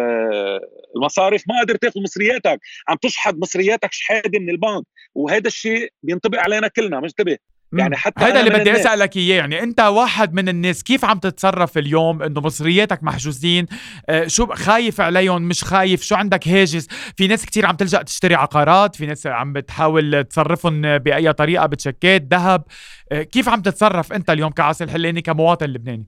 المصارف 0.96 1.44
ما 1.48 1.58
قادر 1.58 1.76
تاخذ 1.76 2.02
مصرياتك. 2.02 2.60
عم 2.88 2.98
تشحد 3.02 3.40
مصرياتك 3.40 3.94
شحادة 3.94 4.40
من 4.40 4.50
البنك. 4.50 4.84
وهذا 5.16 5.48
الشيء 5.48 5.90
بينطبق 6.04 6.40
علينا 6.40 6.68
كلنا 6.68 7.00
مش 7.00 7.10
انتبه 7.10 7.38
يعني 7.74 7.96
حتى 7.96 8.26
هذا 8.26 8.40
اللي 8.40 8.50
بدي 8.50 8.72
أسألك 8.72 9.18
إياه. 9.18 9.38
يعني 9.38 9.64
أنت 9.64 9.80
واحد 9.80 10.34
من 10.34 10.50
الناس 10.50 10.84
كيف 10.84 11.06
عم 11.06 11.20
تتصرف 11.20 11.78
اليوم؟ 11.78 12.24
إنه 12.24 12.42
مصرياتك 12.42 13.04
محجوزين. 13.04 13.66
آه 14.10 14.28
شو 14.28 14.46
خايف 14.46 15.02
عليهم؟ 15.02 15.42
مش 15.42 15.64
خايف؟ 15.64 16.02
شو 16.02 16.16
عندك 16.16 16.48
هاجس؟ 16.48 16.88
في 17.18 17.28
ناس 17.28 17.46
كتير 17.46 17.66
عم 17.66 17.76
تلجأ 17.76 18.02
تشتري 18.02 18.36
عقارات. 18.36 18.96
في 18.96 19.06
ناس 19.06 19.28
عم 19.28 19.54
بتحاول 19.54 20.24
تصرفهم 20.24 20.98
بأي 20.98 21.34
طريقة 21.34 21.66
بتشكات 21.66 22.28
ذهب. 22.32 22.64
آه 23.12 23.24
كيف 23.24 23.50
عم 23.50 23.62
تتصرف 23.62 24.14
أنت 24.14 24.30
اليوم 24.30 24.52
كعاصي 24.52 24.84
الحلاني 24.84 25.22
كمواطن 25.22 25.66
لبناني؟ 25.66 26.08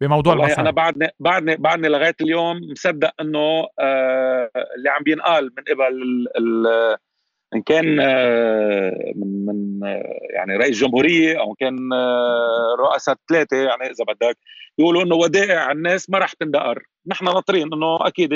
بموضوع 0.00 0.32
المصاري 0.32 0.60
أنا 0.60 0.70
بعدني 0.70 1.08
بعدني 1.20 1.56
بعدني 1.56 1.88
لغاية 1.88 2.14
اليوم 2.20 2.60
مصدق 2.72 3.10
إنه 3.20 3.66
آه 3.80 4.50
اللي 4.76 4.90
عم 4.90 5.02
بينقال 5.02 5.44
من 5.44 5.64
قبل 5.74 6.26
إن 7.54 7.62
كان 7.62 8.00
آه 8.00 9.12
من 9.16 9.46
من 9.46 9.84
آه 9.84 10.18
يعني 10.34 10.56
رئيس 10.56 10.78
جمهورية 10.78 11.40
أو 11.40 11.54
كان 11.54 11.92
آه 11.92 12.76
رؤساء 12.78 13.16
ثلاثة 13.28 13.56
يعني 13.56 13.82
إذا 13.82 14.04
بدك 14.08 14.38
يقولوا 14.78 15.02
إنه 15.02 15.14
ودائع 15.14 15.72
الناس 15.72 16.10
ما 16.10 16.18
رح 16.18 16.32
تندقر. 16.32 16.82
نحن 17.06 17.24
ناطرين 17.24 17.72
إنه 17.72 18.06
أكيد 18.06 18.30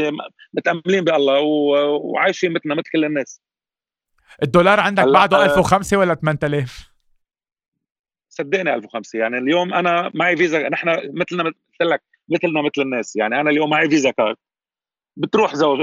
متأملين 0.55 1.05
بالله 1.05 1.41
وعايشين 1.41 2.53
مثلنا 2.53 2.75
مثل 2.75 2.91
كل 2.93 3.05
الناس. 3.05 3.41
الدولار 4.43 4.81
عندك 4.81 5.05
بعده 5.05 5.45
1005 5.45 5.97
ولا 5.97 6.15
8000 6.15 6.93
صدقني 8.29 8.75
1005 8.75 9.19
يعني 9.19 9.39
اليوم 9.39 9.75
أنا 9.75 10.11
معي 10.15 10.37
فيزا 10.37 10.69
نحن 10.69 10.89
مثلنا 10.89 11.43
مثل 11.43 11.91
لك 11.91 12.03
مثلنا 12.29 12.63
مثل 12.63 12.83
الناس. 12.83 13.17
يعني 13.17 13.41
أنا 13.41 13.51
اليوم 13.51 13.71
معي 13.71 13.89
Visa 13.91 14.11
card. 14.11 14.37
بتروح 15.19 15.55
زوج 15.55 15.79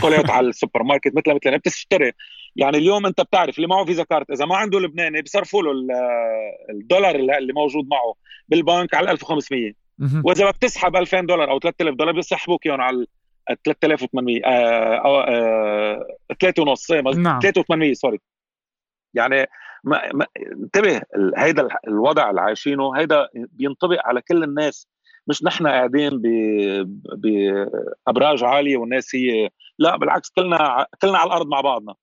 كوليت 0.00 0.30
على 0.30 0.48
السوبر 0.48 0.82
ماركت 0.82 1.12
مثل 1.16 1.34
مثلنا 1.34 1.56
بتشتري. 1.56 2.12
يعني 2.56 2.76
اليوم 2.76 3.06
أنت 3.06 3.20
بتعرف 3.20 3.56
اللي 3.56 3.68
معه 3.68 3.84
Visa 3.84 4.02
card. 4.02 4.30
إذا 4.30 4.46
ما 4.46 4.56
عنده 4.56 4.80
لبناني 4.80 5.22
بصرفوا 5.22 5.62
له 5.62 5.72
الدولار 6.70 7.14
اللي 7.14 7.52
موجود 7.52 7.88
معه 7.90 8.14
بالبنك 8.48 8.94
على 8.94 9.10
1500 9.10 9.72
وإذا 10.24 10.44
بدك 10.44 10.56
تسحب 10.56 10.96
2000 10.96 11.20
دولار 11.20 11.50
أو 11.50 11.58
3000 11.58 11.94
دولار 11.94 12.14
بيسحبوك 12.14 12.66
إياهم 12.66 12.80
على 12.80 13.06
3800 13.64 14.44
آه 14.44 15.28
آه 15.28 16.06
3 16.40 16.62
ونص. 16.62 16.90
نعم. 16.90 17.40
3800 17.40 17.92
سوري 17.94 18.20
يعني 19.14 19.46
ما, 19.84 20.12
ما 20.14 20.26
انتبه 20.52 21.02
هيدا 21.36 21.68
الوضع 21.88 22.30
اللي 22.30 22.40
عايشينه 22.40 22.96
هيدا 22.96 23.28
بينطبق 23.34 24.06
على 24.06 24.20
كل 24.20 24.44
الناس. 24.44 24.88
مش 25.28 25.44
نحن 25.44 25.66
قاعدين 25.66 26.22
بأبراج 27.16 28.44
عالية 28.44 28.76
والناس 28.76 29.14
هي 29.14 29.48
لا 29.78 29.96
بالعكس 29.96 30.30
كلنا 30.30 30.86
كلنا 31.02 31.18
على 31.18 31.26
الأرض 31.26 31.46
مع 31.46 31.60
بعضنا. 31.60 31.94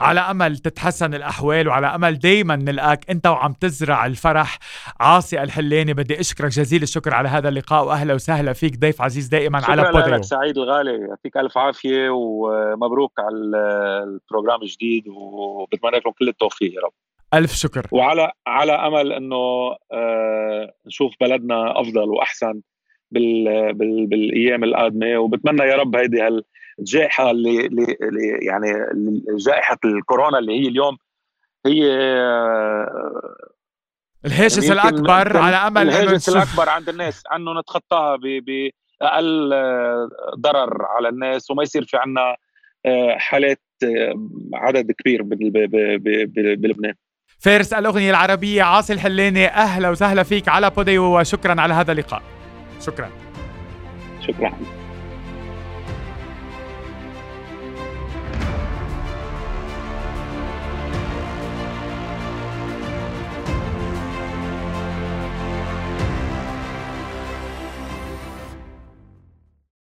على 0.00 0.20
أمل 0.20 0.58
تتحسن 0.58 1.14
الأحوال 1.14 1.68
وعلى 1.68 1.86
أمل 1.86 2.18
دائما 2.18 2.56
نلقاك 2.56 3.10
أنت 3.10 3.26
وعم 3.26 3.52
تزرع 3.52 4.06
الفرح. 4.06 4.58
عاصي 5.00 5.42
الحلاني 5.42 5.94
بدي 5.94 6.20
أشكرك 6.20 6.50
جزيل 6.50 6.82
الشكر 6.82 7.14
على 7.14 7.28
هذا 7.28 7.48
اللقاء 7.48 7.86
واهلا 7.86 8.14
وسهلا 8.14 8.52
فيك 8.52 8.78
ضيف 8.78 9.02
عزيز 9.02 9.28
دائما 9.28 9.60
على 9.64 9.82
بوديو. 9.82 10.00
شكرا 10.00 10.16
لك 10.16 10.24
سعيد 10.24 10.58
الغالي 10.58 11.06
يعطيك 11.08 11.36
ألف 11.36 11.58
عافية 11.58 12.10
ومبروك 12.10 13.12
على 13.18 13.36
البروجرام 14.02 14.62
الجديد 14.62 15.08
وبتمنى 15.08 15.96
لكم 15.96 16.10
كل 16.10 16.28
التوفيق 16.28 16.74
يا 16.74 16.80
رب. 16.80 16.92
ألف 17.36 17.52
شكر. 17.52 17.86
وعلى 17.92 18.32
على 18.46 18.72
أمل 18.72 19.12
إنه 19.12 19.36
آه 19.92 20.72
نشوف 20.86 21.12
بلدنا 21.20 21.80
أفضل 21.80 22.08
وأحسن 22.08 22.60
بال 23.10 23.74
بال 23.74 24.06
بالأيام 24.06 24.64
القادمة. 24.64 25.18
وبتمنى 25.18 25.62
يا 25.62 25.76
رب 25.76 25.96
هيدي 25.96 26.28
الجائحه 26.78 27.30
اللي, 27.30 27.66
اللي 27.66 28.38
يعني 28.42 28.66
جائحة 29.46 29.78
الكورونا 29.84 30.38
اللي 30.38 30.52
هي 30.60 30.68
اليوم 30.68 30.96
هي 31.66 31.92
آه، 31.92 33.36
الهاجس 34.26 34.70
الأكبر 34.70 35.36
على 35.36 35.56
أمل 35.56 35.82
الهاجس 35.82 36.28
الأكبر 36.28 36.68
عند 36.68 36.88
الناس 36.88 37.22
إنه 37.36 37.60
نتخطاها 37.60 38.16
باقل 38.16 39.52
آه، 39.52 40.08
ضرر 40.38 40.84
على 40.84 41.08
الناس. 41.08 41.50
وما 41.50 41.62
يصير 41.62 41.84
في 41.84 41.96
عنا 41.96 42.36
حالات 43.16 43.62
عدد 44.54 44.92
كبير 44.92 45.22
بلبنان. 46.56 46.94
فارس 47.38 47.72
الأغنية 47.72 48.10
العربية 48.10 48.62
عاصي 48.62 48.92
الحلاني 48.92 49.46
أهلا 49.48 49.90
وسهلا 49.90 50.22
فيك 50.22 50.48
على 50.48 50.70
بوديو 50.70 51.18
وشكرا 51.20 51.60
على 51.60 51.74
هذا 51.74 51.92
اللقاء. 51.92 52.22
شكرا. 52.86 53.10
شكرا. 54.26 54.52